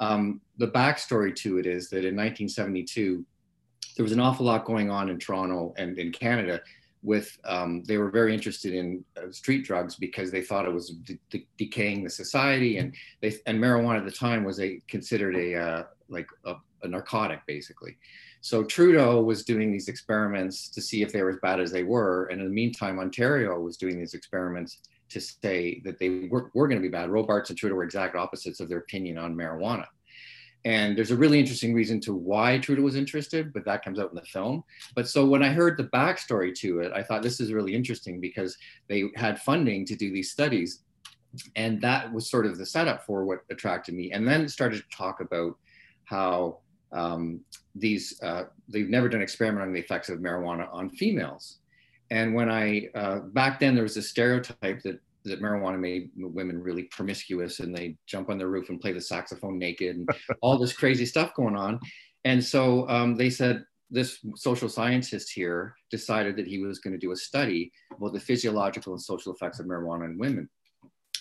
Um, 0.00 0.40
the 0.58 0.68
backstory 0.68 1.34
to 1.36 1.58
it 1.58 1.66
is 1.66 1.88
that 1.90 1.98
in 1.98 2.16
1972 2.16 3.24
there 3.96 4.04
was 4.04 4.12
an 4.12 4.20
awful 4.20 4.46
lot 4.46 4.64
going 4.64 4.90
on 4.90 5.08
in 5.08 5.18
Toronto 5.18 5.74
and 5.76 5.98
in 5.98 6.12
Canada 6.12 6.60
with 7.02 7.38
um, 7.44 7.82
they 7.84 7.96
were 7.96 8.10
very 8.10 8.34
interested 8.34 8.74
in 8.74 9.04
uh, 9.16 9.30
street 9.30 9.64
drugs 9.64 9.96
because 9.96 10.30
they 10.30 10.42
thought 10.42 10.64
it 10.64 10.72
was 10.72 10.90
de- 10.90 11.18
de- 11.30 11.48
decaying 11.56 12.02
the 12.04 12.10
society 12.10 12.78
and 12.78 12.94
they 13.20 13.36
and 13.46 13.58
marijuana 13.58 13.98
at 13.98 14.04
the 14.04 14.10
time 14.10 14.44
was 14.44 14.60
a 14.60 14.80
considered 14.88 15.36
a 15.36 15.54
uh, 15.54 15.82
like 16.08 16.28
a, 16.44 16.54
a 16.82 16.88
narcotic 16.88 17.40
basically. 17.46 17.96
So 18.40 18.64
trudeau 18.64 19.20
was 19.20 19.44
doing 19.44 19.72
these 19.72 19.88
experiments 19.88 20.68
to 20.70 20.80
see 20.80 21.02
if 21.02 21.12
they 21.12 21.22
were 21.22 21.30
as 21.30 21.38
bad 21.42 21.60
as 21.60 21.72
they 21.72 21.82
were. 21.82 22.26
And 22.26 22.40
in 22.40 22.46
the 22.46 22.54
meantime 22.54 22.98
ontario 22.98 23.58
was 23.58 23.76
doing 23.76 23.98
these 23.98 24.14
experiments 24.14 24.78
to 25.10 25.20
say 25.20 25.80
that 25.84 25.98
they 25.98 26.28
were, 26.30 26.50
were 26.54 26.68
going 26.68 26.80
to 26.80 26.86
be 26.86 26.90
bad 26.90 27.10
robarts 27.10 27.50
and 27.50 27.58
trudeau 27.58 27.74
were 27.74 27.84
exact 27.84 28.16
opposites 28.16 28.60
of 28.60 28.68
their 28.68 28.78
opinion 28.78 29.18
on 29.18 29.34
marijuana 29.34 29.86
and 30.64 30.96
there's 30.96 31.12
a 31.12 31.16
really 31.16 31.38
interesting 31.38 31.72
reason 31.72 32.00
to 32.00 32.14
why 32.14 32.58
Trudeau 32.58 32.82
was 32.82 32.96
interested, 32.96 33.52
but 33.52 33.64
that 33.64 33.84
comes 33.84 33.98
out 33.98 34.10
in 34.10 34.16
the 34.16 34.22
film. 34.22 34.64
But 34.94 35.08
so 35.08 35.24
when 35.24 35.42
I 35.42 35.50
heard 35.50 35.76
the 35.76 35.84
backstory 35.84 36.54
to 36.56 36.80
it, 36.80 36.92
I 36.92 37.02
thought 37.02 37.22
this 37.22 37.40
is 37.40 37.52
really 37.52 37.74
interesting 37.74 38.20
because 38.20 38.56
they 38.88 39.04
had 39.14 39.40
funding 39.40 39.86
to 39.86 39.94
do 39.94 40.12
these 40.12 40.30
studies. 40.30 40.82
And 41.54 41.80
that 41.82 42.12
was 42.12 42.28
sort 42.28 42.46
of 42.46 42.58
the 42.58 42.66
setup 42.66 43.06
for 43.06 43.24
what 43.24 43.40
attracted 43.50 43.94
me. 43.94 44.12
And 44.12 44.26
then 44.26 44.48
started 44.48 44.78
to 44.82 44.96
talk 44.96 45.20
about 45.20 45.56
how 46.04 46.58
um, 46.90 47.40
these, 47.74 48.20
uh, 48.22 48.44
they've 48.68 48.88
never 48.88 49.08
done 49.08 49.20
an 49.20 49.22
experiment 49.22 49.66
on 49.66 49.72
the 49.72 49.80
effects 49.80 50.08
of 50.08 50.18
marijuana 50.18 50.68
on 50.72 50.90
females. 50.90 51.58
And 52.10 52.34
when 52.34 52.50
I, 52.50 52.88
uh, 52.94 53.20
back 53.20 53.60
then 53.60 53.74
there 53.74 53.84
was 53.84 53.96
a 53.96 54.02
stereotype 54.02 54.82
that 54.82 55.00
that 55.24 55.42
marijuana 55.42 55.78
made 55.78 56.10
women 56.16 56.62
really 56.62 56.84
promiscuous 56.84 57.60
and 57.60 57.76
they 57.76 57.96
jump 58.06 58.30
on 58.30 58.38
the 58.38 58.46
roof 58.46 58.70
and 58.70 58.80
play 58.80 58.92
the 58.92 59.00
saxophone 59.00 59.58
naked 59.58 59.96
and 59.96 60.08
all 60.40 60.58
this 60.58 60.72
crazy 60.72 61.06
stuff 61.06 61.34
going 61.34 61.56
on. 61.56 61.78
And 62.24 62.42
so 62.42 62.88
um, 62.88 63.14
they 63.14 63.30
said 63.30 63.64
this 63.90 64.18
social 64.36 64.68
scientist 64.68 65.30
here 65.30 65.74
decided 65.90 66.36
that 66.36 66.46
he 66.46 66.58
was 66.58 66.78
going 66.78 66.92
to 66.92 66.98
do 66.98 67.12
a 67.12 67.16
study 67.16 67.72
about 67.96 68.12
the 68.12 68.20
physiological 68.20 68.92
and 68.92 69.02
social 69.02 69.32
effects 69.32 69.60
of 69.60 69.66
marijuana 69.66 70.06
in 70.06 70.18
women. 70.18 70.48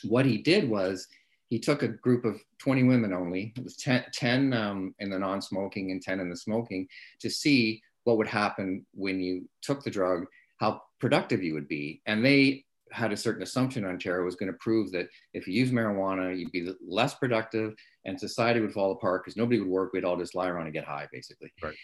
What 0.03 0.25
he 0.25 0.39
did 0.39 0.69
was 0.69 1.07
he 1.49 1.59
took 1.59 1.81
a 1.81 1.87
group 1.87 2.25
of 2.25 2.41
20 2.59 2.83
women 2.83 3.13
only, 3.13 3.53
it 3.55 3.63
was 3.63 3.77
10, 3.77 4.05
10 4.11 4.53
um, 4.53 4.95
in 4.99 5.09
the 5.09 5.19
non 5.19 5.41
smoking 5.41 5.91
and 5.91 6.01
10 6.01 6.19
in 6.19 6.29
the 6.29 6.35
smoking, 6.35 6.87
to 7.21 7.29
see 7.29 7.81
what 8.03 8.17
would 8.17 8.27
happen 8.27 8.85
when 8.93 9.19
you 9.21 9.47
took 9.61 9.83
the 9.83 9.89
drug, 9.89 10.25
how 10.57 10.81
productive 10.99 11.43
you 11.43 11.53
would 11.53 11.67
be. 11.67 12.01
And 12.05 12.23
they 12.23 12.65
had 12.91 13.11
a 13.11 13.17
certain 13.17 13.43
assumption 13.43 13.85
Ontario 13.85 14.23
was 14.23 14.35
going 14.35 14.51
to 14.51 14.57
prove 14.59 14.91
that 14.91 15.07
if 15.33 15.47
you 15.47 15.53
use 15.53 15.71
marijuana, 15.71 16.37
you'd 16.37 16.51
be 16.51 16.71
less 16.85 17.13
productive 17.15 17.73
and 18.05 18.19
society 18.19 18.59
would 18.59 18.73
fall 18.73 18.91
apart 18.91 19.23
because 19.23 19.37
nobody 19.37 19.59
would 19.59 19.69
work. 19.69 19.93
We'd 19.93 20.05
all 20.05 20.17
just 20.17 20.35
lie 20.35 20.47
around 20.47 20.65
and 20.65 20.73
get 20.73 20.85
high, 20.85 21.07
basically. 21.11 21.51
Right. 21.61 21.75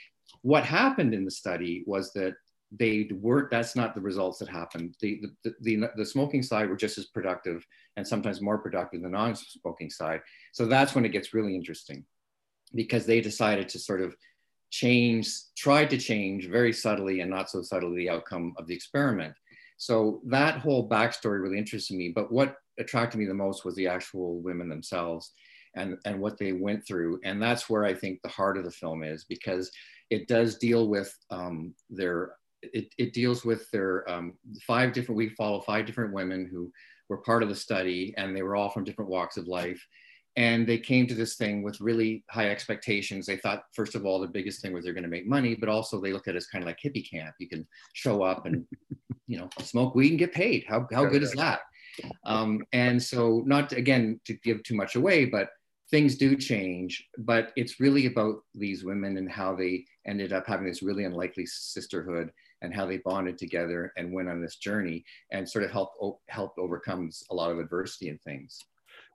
What 0.41 0.63
happened 0.63 1.13
in 1.13 1.25
the 1.25 1.31
study 1.31 1.83
was 1.85 2.13
that 2.13 2.35
they 2.71 3.09
weren't, 3.11 3.51
that's 3.51 3.75
not 3.75 3.93
the 3.93 4.01
results 4.01 4.39
that 4.39 4.49
happened. 4.49 4.95
The, 4.99 5.21
the, 5.43 5.53
the, 5.61 5.89
the 5.95 6.05
smoking 6.05 6.41
side 6.41 6.69
were 6.69 6.75
just 6.75 6.97
as 6.97 7.05
productive 7.05 7.65
and 7.97 8.07
sometimes 8.07 8.41
more 8.41 8.57
productive 8.57 9.01
than 9.01 9.11
the 9.11 9.17
non 9.17 9.35
smoking 9.35 9.89
side. 9.89 10.21
So 10.53 10.65
that's 10.65 10.95
when 10.95 11.05
it 11.05 11.11
gets 11.11 11.33
really 11.33 11.55
interesting 11.55 12.05
because 12.73 13.05
they 13.05 13.21
decided 13.21 13.69
to 13.69 13.79
sort 13.79 14.01
of 14.01 14.15
change, 14.73 15.29
tried 15.55 15.87
to 15.87 15.99
change 15.99 16.49
very 16.49 16.73
subtly 16.73 17.19
and 17.19 17.29
not 17.29 17.47
so 17.47 17.61
subtly 17.61 17.95
the 17.95 18.09
outcome 18.09 18.55
of 18.57 18.65
the 18.65 18.73
experiment. 18.73 19.35
So 19.77 20.19
that 20.25 20.57
whole 20.57 20.89
backstory 20.89 21.39
really 21.43 21.59
interested 21.59 21.95
me. 21.95 22.09
But 22.09 22.31
what 22.31 22.55
attracted 22.79 23.19
me 23.19 23.25
the 23.25 23.35
most 23.35 23.65
was 23.65 23.75
the 23.75 23.87
actual 23.87 24.39
women 24.39 24.67
themselves 24.67 25.31
and, 25.75 25.99
and 26.05 26.19
what 26.19 26.39
they 26.39 26.53
went 26.53 26.87
through. 26.87 27.19
And 27.23 27.39
that's 27.39 27.69
where 27.69 27.85
I 27.85 27.93
think 27.93 28.19
the 28.23 28.29
heart 28.29 28.57
of 28.57 28.63
the 28.63 28.71
film 28.71 29.03
is 29.03 29.25
because 29.25 29.69
it 30.09 30.27
does 30.27 30.57
deal 30.57 30.87
with 30.87 31.15
um, 31.29 31.75
their, 31.91 32.31
it, 32.63 32.87
it 32.97 33.13
deals 33.13 33.45
with 33.45 33.69
their 33.69 34.09
um, 34.09 34.33
five 34.65 34.91
different, 34.91 35.17
we 35.17 35.29
follow 35.29 35.61
five 35.61 35.85
different 35.85 36.15
women 36.15 36.49
who 36.51 36.71
were 37.09 37.17
part 37.17 37.43
of 37.43 37.49
the 37.49 37.55
study 37.55 38.15
and 38.17 38.35
they 38.35 38.41
were 38.41 38.55
all 38.55 38.71
from 38.71 38.85
different 38.85 39.11
walks 39.11 39.37
of 39.37 39.47
life. 39.47 39.85
And 40.35 40.65
they 40.65 40.79
came 40.79 41.05
to 41.07 41.13
this 41.13 41.35
thing 41.35 41.61
with 41.61 41.79
really 41.79 42.23
high 42.29 42.49
expectations. 42.49 43.25
They 43.25 43.37
thought, 43.37 43.65
first 43.73 43.93
of 43.93 44.05
all, 44.05 44.19
the 44.19 44.27
biggest 44.27 44.61
thing 44.61 44.73
was 44.73 44.83
they're 44.83 44.93
going 44.93 45.03
to 45.03 45.09
make 45.09 45.27
money, 45.27 45.55
but 45.55 45.69
also 45.69 46.01
they 46.01 46.11
looked 46.11 46.27
at 46.27 46.35
it 46.35 46.37
as 46.37 46.47
kind 46.47 46.63
of 46.63 46.67
like 46.67 46.79
hippie 46.83 47.07
camp. 47.07 47.35
You 47.39 47.47
can 47.47 47.67
show 47.93 48.23
up 48.23 48.45
and, 48.45 48.65
you 49.27 49.37
know, 49.37 49.49
smoke 49.61 49.93
weed 49.93 50.09
and 50.09 50.19
get 50.19 50.33
paid. 50.33 50.65
How, 50.67 50.87
how 50.91 51.05
good 51.05 51.23
is 51.23 51.33
that? 51.33 51.59
Um, 52.25 52.63
and 52.73 53.01
so, 53.01 53.43
not 53.45 53.69
to, 53.69 53.75
again 53.75 54.19
to 54.25 54.33
give 54.43 54.63
too 54.63 54.75
much 54.75 54.95
away, 54.95 55.25
but 55.25 55.49
things 55.91 56.15
do 56.15 56.35
change. 56.35 57.07
But 57.19 57.51
it's 57.55 57.79
really 57.79 58.07
about 58.07 58.37
these 58.55 58.83
women 58.83 59.17
and 59.17 59.29
how 59.29 59.55
they 59.55 59.85
ended 60.07 60.33
up 60.33 60.47
having 60.47 60.65
this 60.65 60.81
really 60.81 61.03
unlikely 61.03 61.45
sisterhood 61.45 62.31
and 62.63 62.73
how 62.73 62.87
they 62.87 62.97
bonded 62.97 63.37
together 63.37 63.93
and 63.97 64.11
went 64.11 64.29
on 64.29 64.41
this 64.41 64.55
journey 64.55 65.03
and 65.31 65.47
sort 65.47 65.65
of 65.65 65.71
helped 65.71 65.97
helped 66.29 66.57
overcome 66.57 67.11
a 67.29 67.35
lot 67.35 67.51
of 67.51 67.59
adversity 67.59 68.09
and 68.09 68.21
things 68.21 68.57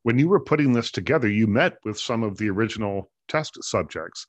when 0.02 0.18
you 0.18 0.28
were 0.28 0.40
putting 0.40 0.72
this 0.72 0.90
together, 0.90 1.28
you 1.28 1.46
met 1.46 1.78
with 1.84 1.98
some 1.98 2.22
of 2.22 2.37
the 2.38 2.48
original 2.50 3.11
test 3.28 3.62
subjects. 3.62 4.26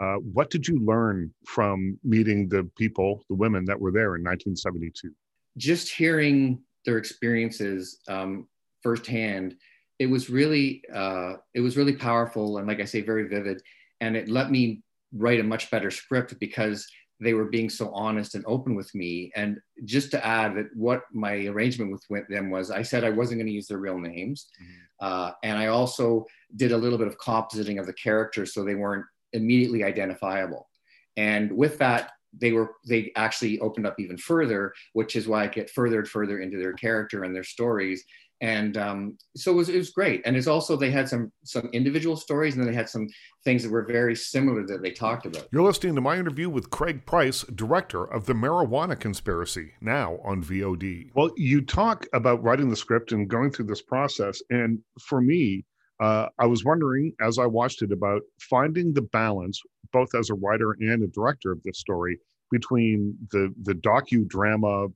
Uh, 0.00 0.16
what 0.16 0.50
did 0.50 0.66
you 0.66 0.80
learn 0.84 1.32
from 1.46 1.98
meeting 2.02 2.48
the 2.48 2.68
people, 2.76 3.22
the 3.28 3.34
women 3.34 3.64
that 3.64 3.80
were 3.80 3.92
there 3.92 4.16
in 4.16 4.22
1972? 4.24 5.10
Just 5.56 5.90
hearing 5.90 6.62
their 6.84 6.98
experiences 6.98 8.00
um, 8.08 8.48
firsthand, 8.82 9.56
it 9.98 10.06
was 10.06 10.28
really 10.28 10.82
uh, 10.92 11.34
it 11.54 11.60
was 11.60 11.76
really 11.76 11.94
powerful 11.94 12.58
and, 12.58 12.66
like 12.66 12.80
I 12.80 12.84
say, 12.84 13.02
very 13.02 13.28
vivid. 13.28 13.62
And 14.00 14.16
it 14.16 14.28
let 14.28 14.50
me 14.50 14.82
write 15.12 15.40
a 15.40 15.44
much 15.44 15.70
better 15.70 15.90
script 15.90 16.38
because 16.40 16.86
they 17.22 17.34
were 17.34 17.44
being 17.44 17.70
so 17.70 17.90
honest 17.94 18.34
and 18.34 18.44
open 18.46 18.74
with 18.74 18.92
me. 18.94 19.30
And 19.36 19.58
just 19.84 20.10
to 20.10 20.26
add 20.26 20.56
that 20.56 20.66
what 20.74 21.02
my 21.12 21.46
arrangement 21.46 21.98
with 22.10 22.28
them 22.28 22.50
was, 22.50 22.70
I 22.70 22.82
said 22.82 23.04
I 23.04 23.10
wasn't 23.10 23.38
going 23.38 23.46
to 23.46 23.52
use 23.52 23.68
their 23.68 23.78
real 23.78 23.98
names. 23.98 24.48
Mm-hmm. 24.60 25.06
Uh, 25.06 25.30
and 25.42 25.58
I 25.58 25.66
also 25.66 26.26
did 26.56 26.72
a 26.72 26.76
little 26.76 26.98
bit 26.98 27.06
of 27.06 27.18
compositing 27.18 27.78
of 27.78 27.86
the 27.86 27.92
characters 27.92 28.52
so 28.52 28.64
they 28.64 28.74
weren't 28.74 29.06
immediately 29.32 29.84
identifiable. 29.84 30.68
And 31.16 31.52
with 31.52 31.78
that, 31.78 32.10
they 32.38 32.52
were 32.52 32.72
they 32.88 33.12
actually 33.14 33.60
opened 33.60 33.86
up 33.86 34.00
even 34.00 34.16
further, 34.16 34.72
which 34.94 35.16
is 35.16 35.28
why 35.28 35.44
I 35.44 35.48
get 35.48 35.70
further 35.70 35.98
and 36.00 36.08
further 36.08 36.40
into 36.40 36.58
their 36.58 36.72
character 36.72 37.24
and 37.24 37.34
their 37.34 37.44
stories 37.44 38.04
and 38.42 38.76
um, 38.76 39.16
so 39.36 39.52
it 39.52 39.54
was, 39.54 39.68
it 39.68 39.78
was 39.78 39.90
great. 39.90 40.20
And 40.26 40.36
it's 40.36 40.48
also 40.48 40.76
they 40.76 40.90
had 40.90 41.08
some 41.08 41.30
some 41.44 41.70
individual 41.72 42.16
stories 42.16 42.54
and 42.54 42.62
then 42.62 42.70
they 42.70 42.76
had 42.76 42.88
some 42.88 43.08
things 43.44 43.62
that 43.62 43.70
were 43.70 43.84
very 43.84 44.16
similar 44.16 44.66
that 44.66 44.82
they 44.82 44.90
talked 44.90 45.26
about. 45.26 45.46
You're 45.52 45.62
listening 45.62 45.94
to 45.94 46.00
my 46.00 46.18
interview 46.18 46.50
with 46.50 46.68
craig 46.68 47.06
price 47.06 47.44
director 47.54 48.04
of 48.04 48.26
the 48.26 48.32
marijuana 48.32 48.98
conspiracy 48.98 49.72
now 49.80 50.18
on 50.24 50.42
vod 50.42 51.10
well 51.14 51.30
you 51.36 51.60
talk 51.62 52.06
about 52.12 52.42
writing 52.42 52.68
the 52.68 52.76
script 52.76 53.12
and 53.12 53.30
going 53.30 53.52
through 53.52 53.66
this 53.66 53.82
process. 53.82 54.42
And 54.50 54.80
for 55.00 55.20
me 55.20 55.64
uh, 56.00 56.26
i 56.38 56.46
was 56.46 56.64
wondering 56.64 57.12
as 57.20 57.38
i 57.38 57.46
watched 57.46 57.82
it 57.82 57.92
about 57.92 58.22
finding 58.40 58.92
the 58.92 59.02
balance 59.02 59.62
both 59.92 60.14
as 60.16 60.30
a 60.30 60.34
writer 60.34 60.72
and 60.80 61.02
a 61.02 61.06
director 61.08 61.52
of 61.52 61.62
this 61.62 61.78
story 61.78 62.18
between 62.50 63.16
the 63.30 63.54
the 63.62 63.74
docudrama 63.74 64.92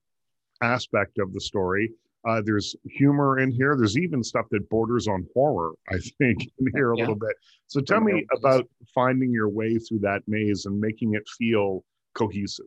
aspect 0.62 1.18
of 1.18 1.32
the 1.32 1.40
story 1.40 1.92
uh, 2.26 2.42
there's 2.44 2.74
humor 2.84 3.38
in 3.38 3.50
here. 3.50 3.76
There's 3.76 3.96
even 3.96 4.22
stuff 4.22 4.46
that 4.50 4.68
borders 4.68 5.06
on 5.06 5.26
horror, 5.32 5.72
I 5.90 5.98
think, 6.18 6.50
in 6.58 6.66
here 6.74 6.92
a 6.92 6.96
yeah. 6.96 7.02
little 7.02 7.14
bit. 7.14 7.36
So 7.68 7.80
tell 7.80 8.00
me 8.00 8.26
about 8.36 8.68
finding 8.94 9.30
your 9.30 9.48
way 9.48 9.78
through 9.78 10.00
that 10.00 10.22
maze 10.26 10.66
and 10.66 10.80
making 10.80 11.14
it 11.14 11.28
feel 11.38 11.84
cohesive. 12.14 12.66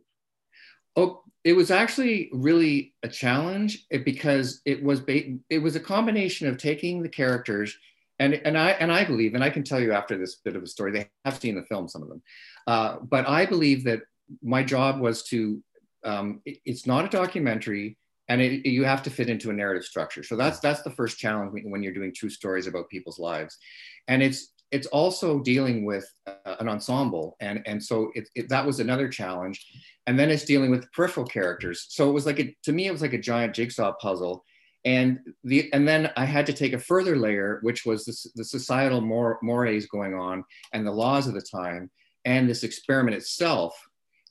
Oh, 0.96 1.22
it 1.44 1.52
was 1.52 1.70
actually 1.70 2.30
really 2.32 2.94
a 3.02 3.08
challenge 3.08 3.86
eh, 3.90 3.98
because 3.98 4.60
it 4.64 4.82
was 4.82 5.00
ba- 5.00 5.38
it 5.48 5.58
was 5.58 5.76
a 5.76 5.80
combination 5.80 6.48
of 6.48 6.58
taking 6.58 7.02
the 7.02 7.08
characters 7.08 7.76
and 8.18 8.34
and 8.34 8.58
I 8.58 8.70
and 8.72 8.92
I 8.92 9.04
believe 9.04 9.34
and 9.34 9.44
I 9.44 9.50
can 9.50 9.62
tell 9.62 9.80
you 9.80 9.92
after 9.92 10.18
this 10.18 10.36
bit 10.36 10.56
of 10.56 10.62
a 10.62 10.66
story 10.66 10.92
they 10.92 11.08
have 11.24 11.38
seen 11.38 11.54
the 11.54 11.62
film 11.62 11.88
some 11.88 12.02
of 12.02 12.08
them, 12.08 12.22
uh, 12.66 12.96
but 12.98 13.28
I 13.28 13.46
believe 13.46 13.84
that 13.84 14.02
my 14.42 14.62
job 14.62 15.00
was 15.00 15.22
to 15.24 15.62
um, 16.04 16.42
it, 16.44 16.58
it's 16.64 16.86
not 16.86 17.04
a 17.04 17.08
documentary 17.08 17.96
and 18.30 18.40
it, 18.40 18.64
you 18.64 18.84
have 18.84 19.02
to 19.02 19.10
fit 19.10 19.28
into 19.28 19.50
a 19.50 19.52
narrative 19.52 19.84
structure. 19.84 20.22
So 20.22 20.36
that's 20.36 20.60
that's 20.60 20.82
the 20.82 20.90
first 20.92 21.18
challenge 21.18 21.52
when 21.64 21.82
you're 21.82 21.92
doing 21.92 22.14
true 22.14 22.30
stories 22.30 22.68
about 22.68 22.88
people's 22.88 23.18
lives. 23.18 23.58
And 24.06 24.22
it's 24.22 24.52
it's 24.70 24.86
also 24.86 25.40
dealing 25.40 25.84
with 25.84 26.08
uh, 26.28 26.54
an 26.60 26.68
ensemble. 26.68 27.36
And 27.40 27.60
and 27.66 27.82
so 27.82 28.12
it, 28.14 28.28
it, 28.36 28.48
that 28.48 28.64
was 28.64 28.78
another 28.78 29.08
challenge. 29.08 29.66
And 30.06 30.16
then 30.16 30.30
it's 30.30 30.44
dealing 30.44 30.70
with 30.70 30.90
peripheral 30.92 31.26
characters. 31.26 31.86
So 31.88 32.08
it 32.08 32.12
was 32.12 32.24
like 32.24 32.38
a, 32.38 32.56
to 32.62 32.72
me 32.72 32.86
it 32.86 32.92
was 32.92 33.02
like 33.02 33.14
a 33.14 33.18
giant 33.18 33.52
jigsaw 33.54 33.92
puzzle. 34.00 34.44
And 34.84 35.18
the 35.44 35.70
and 35.74 35.86
then 35.86 36.10
i 36.16 36.24
had 36.24 36.46
to 36.46 36.54
take 36.54 36.72
a 36.72 36.78
further 36.78 37.14
layer 37.14 37.58
which 37.62 37.84
was 37.84 38.06
this, 38.06 38.26
the 38.34 38.44
societal 38.44 39.02
mor- 39.02 39.38
mores 39.42 39.84
going 39.86 40.14
on 40.14 40.42
and 40.72 40.86
the 40.86 40.90
laws 40.90 41.26
of 41.26 41.34
the 41.34 41.42
time 41.42 41.90
and 42.24 42.48
this 42.48 42.62
experiment 42.62 43.16
itself 43.16 43.78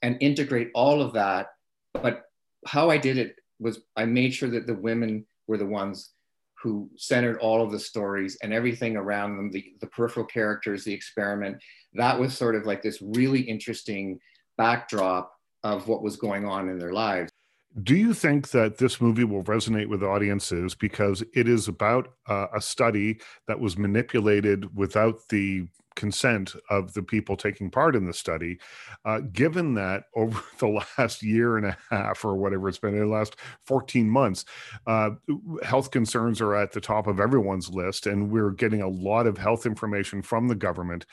and 0.02 0.18
integrate 0.22 0.70
all 0.74 1.02
of 1.02 1.14
that. 1.14 1.48
But 1.94 2.24
how 2.66 2.90
i 2.90 2.98
did 2.98 3.18
it 3.18 3.36
was 3.60 3.82
I 3.96 4.06
made 4.06 4.34
sure 4.34 4.50
that 4.50 4.68
the 4.68 4.76
women 4.76 5.26
were 5.48 5.58
the 5.58 5.66
ones 5.66 6.12
who 6.62 6.90
centered 6.98 7.40
all 7.40 7.64
of 7.64 7.72
the 7.72 7.80
stories 7.80 8.38
and 8.42 8.54
everything 8.54 8.98
around 8.98 9.38
them, 9.38 9.52
the, 9.52 9.74
the 9.80 9.88
peripheral 9.88 10.26
characters, 10.26 10.84
the 10.84 10.94
experiment. 10.94 11.58
That 11.94 12.20
was 12.20 12.38
sort 12.38 12.56
of 12.56 12.66
like 12.66 12.82
this 12.82 13.02
really 13.02 13.42
interesting 13.42 14.20
backdrop 14.58 15.32
of 15.64 15.88
what 15.88 16.04
was 16.04 16.18
going 16.18 16.46
on 16.46 16.70
in 16.70 16.78
their 16.78 16.92
lives. 16.92 17.32
Do 17.84 17.96
you 17.96 18.14
think 18.14 18.50
that 18.50 18.78
this 18.78 19.00
movie 19.00 19.24
will 19.24 19.44
resonate 19.44 19.88
with 19.88 20.04
audiences 20.04 20.76
because 20.76 21.24
it 21.34 21.48
is 21.48 21.68
about 21.68 22.14
uh, 22.28 22.48
a 22.54 22.60
study 22.60 23.20
that 23.48 23.60
was 23.60 23.78
manipulated 23.78 24.76
without 24.76 25.30
the 25.30 25.68
consent 25.96 26.56
of 26.70 26.94
the 26.94 27.04
people 27.04 27.36
taking 27.36 27.70
part 27.70 27.96
in 27.96 28.06
the 28.06 28.14
study. 28.14 28.60
Uh, 29.06 29.20
given 29.32 29.74
that 29.76 30.04
over 30.16 30.42
the 30.60 30.84
last 30.98 31.24
year 31.24 31.58
and 31.58 31.66
a 31.66 31.78
half 31.90 32.24
or 32.24 32.36
whatever 32.36 32.70
it's 32.70 32.80
been, 32.80 32.94
in 32.94 33.02
the 33.02 33.06
last 33.06 33.36
14 33.66 34.10
months, 34.10 34.46
uh, 34.88 35.12
health 35.64 35.92
concerns 35.92 36.42
are 36.42 36.56
at 36.56 36.72
the 36.72 36.82
top 36.82 37.08
of 37.08 37.20
everyone's 37.20 37.70
list, 37.70 38.08
and 38.08 38.32
we're 38.32 38.52
getting 38.52 38.82
a 38.82 38.88
lot 38.88 39.28
of 39.28 39.38
health 39.38 39.66
information 39.66 40.22
from 40.22 40.48
the 40.48 40.56
government. 40.56 41.06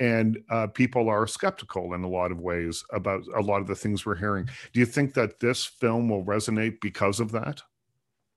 And 0.00 0.38
uh, 0.50 0.66
people 0.66 1.08
are 1.08 1.26
skeptical 1.26 1.94
in 1.94 2.02
a 2.02 2.08
lot 2.08 2.32
of 2.32 2.40
ways 2.40 2.82
about 2.92 3.22
a 3.36 3.40
lot 3.40 3.60
of 3.60 3.68
the 3.68 3.74
things 3.74 4.04
we're 4.04 4.16
hearing. 4.16 4.48
Do 4.72 4.80
you 4.80 4.86
think 4.86 5.14
that 5.14 5.38
this 5.38 5.64
film 5.64 6.08
will 6.08 6.24
resonate 6.24 6.80
because 6.80 7.20
of 7.20 7.30
that? 7.32 7.62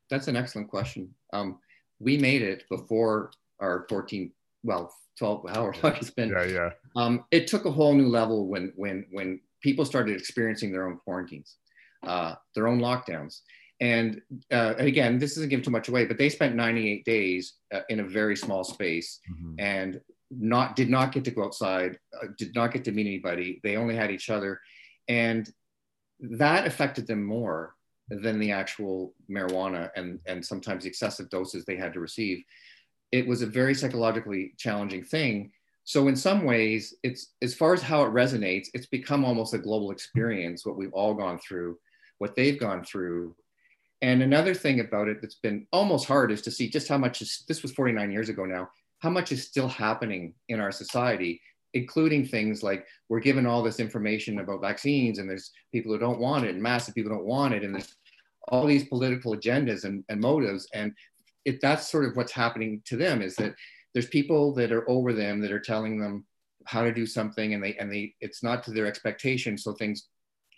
That's 0.09 0.27
an 0.27 0.35
excellent 0.35 0.69
question. 0.69 1.09
Um, 1.33 1.59
we 1.99 2.17
made 2.17 2.41
it 2.41 2.65
before 2.69 3.31
our 3.59 3.85
14, 3.89 4.31
well, 4.65 4.93
12 5.17 5.45
hour 5.49 5.73
long 5.83 5.95
it's 5.95 6.09
been. 6.09 6.29
Yeah, 6.29 6.43
yeah. 6.45 6.69
Um, 6.95 7.25
it 7.31 7.47
took 7.47 7.65
a 7.65 7.71
whole 7.71 7.93
new 7.93 8.07
level 8.07 8.47
when 8.47 8.73
when 8.75 9.05
when 9.11 9.39
people 9.61 9.85
started 9.85 10.17
experiencing 10.17 10.71
their 10.71 10.87
own 10.87 10.97
quarantines, 10.97 11.57
uh, 12.03 12.35
their 12.53 12.67
own 12.67 12.79
lockdowns. 12.79 13.39
And, 13.81 14.21
uh, 14.51 14.75
again, 14.77 15.19
this 15.19 15.35
doesn't 15.35 15.49
give 15.49 15.63
too 15.63 15.71
much 15.71 15.89
away, 15.89 16.05
but 16.05 16.17
they 16.17 16.29
spent 16.29 16.55
98 16.55 17.03
days 17.03 17.55
uh, 17.73 17.81
in 17.89 17.99
a 17.99 18.03
very 18.03 18.37
small 18.37 18.63
space 18.63 19.19
mm-hmm. 19.29 19.55
and 19.59 19.99
not 20.31 20.75
did 20.75 20.89
not 20.89 21.11
get 21.11 21.23
to 21.25 21.31
go 21.31 21.43
outside, 21.43 21.99
uh, 22.21 22.27
did 22.37 22.55
not 22.55 22.71
get 22.71 22.83
to 22.85 22.91
meet 22.91 23.07
anybody. 23.07 23.59
They 23.63 23.75
only 23.75 23.95
had 23.95 24.11
each 24.11 24.29
other, 24.29 24.59
and 25.07 25.49
that 26.19 26.65
affected 26.65 27.05
them 27.05 27.23
more 27.23 27.75
than 28.09 28.39
the 28.39 28.51
actual 28.51 29.13
marijuana 29.29 29.89
and 29.95 30.19
and 30.25 30.45
sometimes 30.45 30.85
excessive 30.85 31.29
doses 31.29 31.65
they 31.65 31.75
had 31.75 31.93
to 31.93 31.99
receive 31.99 32.43
it 33.11 33.27
was 33.27 33.41
a 33.41 33.47
very 33.47 33.73
psychologically 33.73 34.53
challenging 34.57 35.03
thing. 35.03 35.51
So 35.83 36.07
in 36.07 36.15
some 36.15 36.45
ways, 36.45 36.95
it's 37.03 37.33
as 37.41 37.53
far 37.53 37.73
as 37.73 37.81
how 37.81 38.03
it 38.03 38.11
resonates, 38.11 38.67
it's 38.73 38.87
become 38.87 39.23
almost 39.23 39.53
a 39.53 39.59
global 39.59 39.91
experience. 39.91 40.65
What 40.65 40.77
we've 40.77 40.93
all 40.93 41.13
gone 41.13 41.37
through, 41.39 41.77
what 42.17 42.35
they've 42.35 42.59
gone 42.59 42.83
through, 42.83 43.35
and 44.01 44.21
another 44.21 44.53
thing 44.53 44.81
about 44.81 45.07
it 45.07 45.21
that's 45.21 45.35
been 45.35 45.65
almost 45.71 46.05
hard 46.05 46.31
is 46.31 46.41
to 46.43 46.51
see 46.51 46.69
just 46.69 46.87
how 46.87 46.97
much 46.97 47.21
is, 47.21 47.43
this 47.47 47.61
was 47.61 47.71
49 47.71 48.11
years 48.11 48.29
ago 48.29 48.45
now, 48.45 48.69
how 48.99 49.09
much 49.09 49.31
is 49.31 49.47
still 49.47 49.67
happening 49.67 50.33
in 50.49 50.59
our 50.59 50.71
society, 50.71 51.41
including 51.73 52.25
things 52.25 52.61
like 52.61 52.85
we're 53.09 53.19
given 53.19 53.45
all 53.45 53.63
this 53.63 53.79
information 53.79 54.39
about 54.39 54.61
vaccines 54.61 55.19
and 55.19 55.29
there's 55.29 55.51
people 55.71 55.91
who 55.91 55.99
don't 55.99 56.19
want 56.19 56.45
it 56.45 56.51
and 56.51 56.61
massive 56.61 56.93
people 56.93 57.11
don't 57.11 57.25
want 57.25 57.53
it. 57.53 57.63
And 57.63 57.73
there's 57.73 57.95
all 58.49 58.65
these 58.65 58.87
political 58.87 59.35
agendas 59.35 59.85
and, 59.85 60.03
and 60.09 60.21
motives. 60.21 60.67
And 60.73 60.93
it, 61.45 61.61
that's 61.61 61.89
sort 61.89 62.05
of 62.05 62.15
what's 62.17 62.31
happening 62.31 62.81
to 62.85 62.97
them 62.97 63.21
is 63.21 63.35
that 63.35 63.55
there's 63.93 64.07
people 64.07 64.53
that 64.55 64.71
are 64.71 64.89
over 64.89 65.13
them 65.13 65.39
that 65.41 65.51
are 65.51 65.59
telling 65.59 65.99
them 65.99 66.25
how 66.65 66.83
to 66.83 66.91
do 66.91 67.05
something 67.05 67.53
and 67.53 67.63
they 67.63 67.75
and 67.75 67.91
they 67.91 68.13
it's 68.19 68.43
not 68.43 68.63
to 68.63 68.71
their 68.71 68.87
expectation 68.87 69.57
so 69.57 69.73
things 69.73 70.07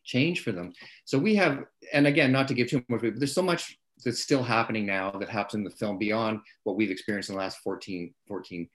change 0.05 0.41
for 0.41 0.51
them. 0.51 0.71
So 1.05 1.19
we 1.19 1.35
have 1.35 1.63
and 1.93 2.07
again 2.07 2.31
not 2.31 2.47
to 2.47 2.53
give 2.53 2.69
too 2.69 2.83
much 2.87 3.01
but 3.01 3.19
there's 3.19 3.35
so 3.35 3.41
much 3.41 3.77
that's 4.05 4.21
still 4.21 4.43
happening 4.43 4.85
now 4.85 5.11
that 5.11 5.29
happens 5.29 5.55
in 5.55 5.63
the 5.63 5.69
film 5.69 5.97
beyond 5.97 6.39
what 6.63 6.77
we've 6.77 6.91
experienced 6.91 7.29
in 7.29 7.35
the 7.35 7.41
last 7.41 7.57
14 7.59 8.13
14 8.27 8.69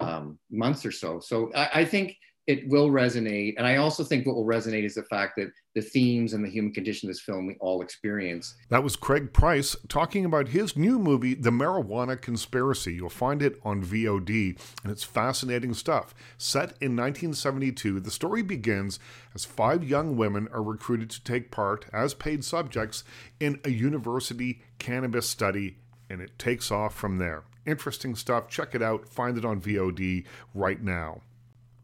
um, 0.00 0.38
months 0.50 0.86
or 0.86 0.92
so. 0.92 1.20
So 1.20 1.50
I, 1.54 1.70
I 1.74 1.84
think 1.84 2.16
it 2.46 2.66
will 2.68 2.90
resonate. 2.90 3.54
And 3.58 3.66
I 3.66 3.76
also 3.76 4.02
think 4.02 4.26
what 4.26 4.34
will 4.34 4.46
resonate 4.46 4.84
is 4.84 4.94
the 4.94 5.02
fact 5.04 5.34
that 5.36 5.52
the 5.74 5.80
themes 5.80 6.32
and 6.32 6.44
the 6.44 6.48
human 6.48 6.72
condition 6.72 7.08
of 7.08 7.14
this 7.14 7.22
film 7.22 7.46
we 7.46 7.56
all 7.60 7.80
experience. 7.80 8.56
That 8.70 8.82
was 8.82 8.96
Craig 8.96 9.32
Price 9.32 9.76
talking 9.88 10.24
about 10.24 10.48
his 10.48 10.76
new 10.76 10.98
movie, 10.98 11.34
The 11.34 11.50
Marijuana 11.50 12.20
Conspiracy. 12.20 12.94
You'll 12.94 13.08
find 13.08 13.40
it 13.40 13.60
on 13.62 13.84
VOD, 13.84 14.58
and 14.82 14.90
it's 14.90 15.04
fascinating 15.04 15.74
stuff. 15.74 16.14
Set 16.38 16.70
in 16.80 16.96
1972, 16.96 18.00
the 18.00 18.10
story 18.10 18.42
begins 18.42 18.98
as 19.34 19.44
five 19.44 19.84
young 19.84 20.16
women 20.16 20.48
are 20.52 20.62
recruited 20.62 21.10
to 21.10 21.22
take 21.22 21.50
part 21.50 21.86
as 21.92 22.14
paid 22.14 22.44
subjects 22.44 23.04
in 23.38 23.60
a 23.64 23.70
university 23.70 24.62
cannabis 24.78 25.28
study, 25.28 25.76
and 26.08 26.20
it 26.20 26.38
takes 26.38 26.72
off 26.72 26.94
from 26.94 27.18
there. 27.18 27.44
Interesting 27.66 28.16
stuff. 28.16 28.48
Check 28.48 28.74
it 28.74 28.82
out. 28.82 29.06
Find 29.08 29.38
it 29.38 29.44
on 29.44 29.60
VOD 29.60 30.24
right 30.54 30.82
now. 30.82 31.20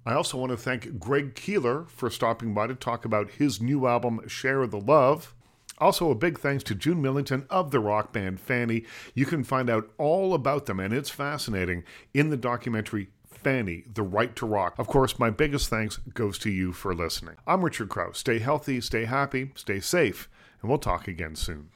I 0.06 0.14
also 0.14 0.38
want 0.38 0.50
to 0.52 0.56
thank 0.56 1.00
Greg 1.00 1.34
Keelor 1.34 1.88
for 1.88 2.10
stopping 2.10 2.54
by 2.54 2.68
to 2.68 2.76
talk 2.76 3.04
about 3.04 3.32
his 3.32 3.60
new 3.60 3.88
album, 3.88 4.20
Share 4.28 4.64
the 4.68 4.78
Love. 4.78 5.34
Also, 5.78 6.10
a 6.12 6.14
big 6.14 6.38
thanks 6.38 6.62
to 6.64 6.76
June 6.76 7.02
Millington 7.02 7.44
of 7.50 7.72
the 7.72 7.80
rock 7.80 8.12
band 8.12 8.38
Fanny. 8.38 8.84
You 9.14 9.26
can 9.26 9.42
find 9.42 9.68
out 9.68 9.90
all 9.98 10.32
about 10.32 10.66
them, 10.66 10.78
and 10.78 10.94
it's 10.94 11.10
fascinating, 11.10 11.82
in 12.14 12.30
the 12.30 12.36
documentary 12.36 13.08
Fanny, 13.26 13.82
The 13.92 14.04
Right 14.04 14.34
to 14.36 14.46
Rock. 14.46 14.76
Of 14.78 14.86
course, 14.86 15.18
my 15.18 15.30
biggest 15.30 15.68
thanks 15.68 15.96
goes 15.96 16.38
to 16.38 16.50
you 16.50 16.72
for 16.72 16.94
listening. 16.94 17.34
I'm 17.44 17.64
Richard 17.64 17.88
Crouse. 17.88 18.18
Stay 18.18 18.38
healthy, 18.38 18.80
stay 18.80 19.06
happy, 19.06 19.50
stay 19.56 19.80
safe, 19.80 20.28
and 20.62 20.70
we'll 20.70 20.78
talk 20.78 21.08
again 21.08 21.34
soon. 21.34 21.70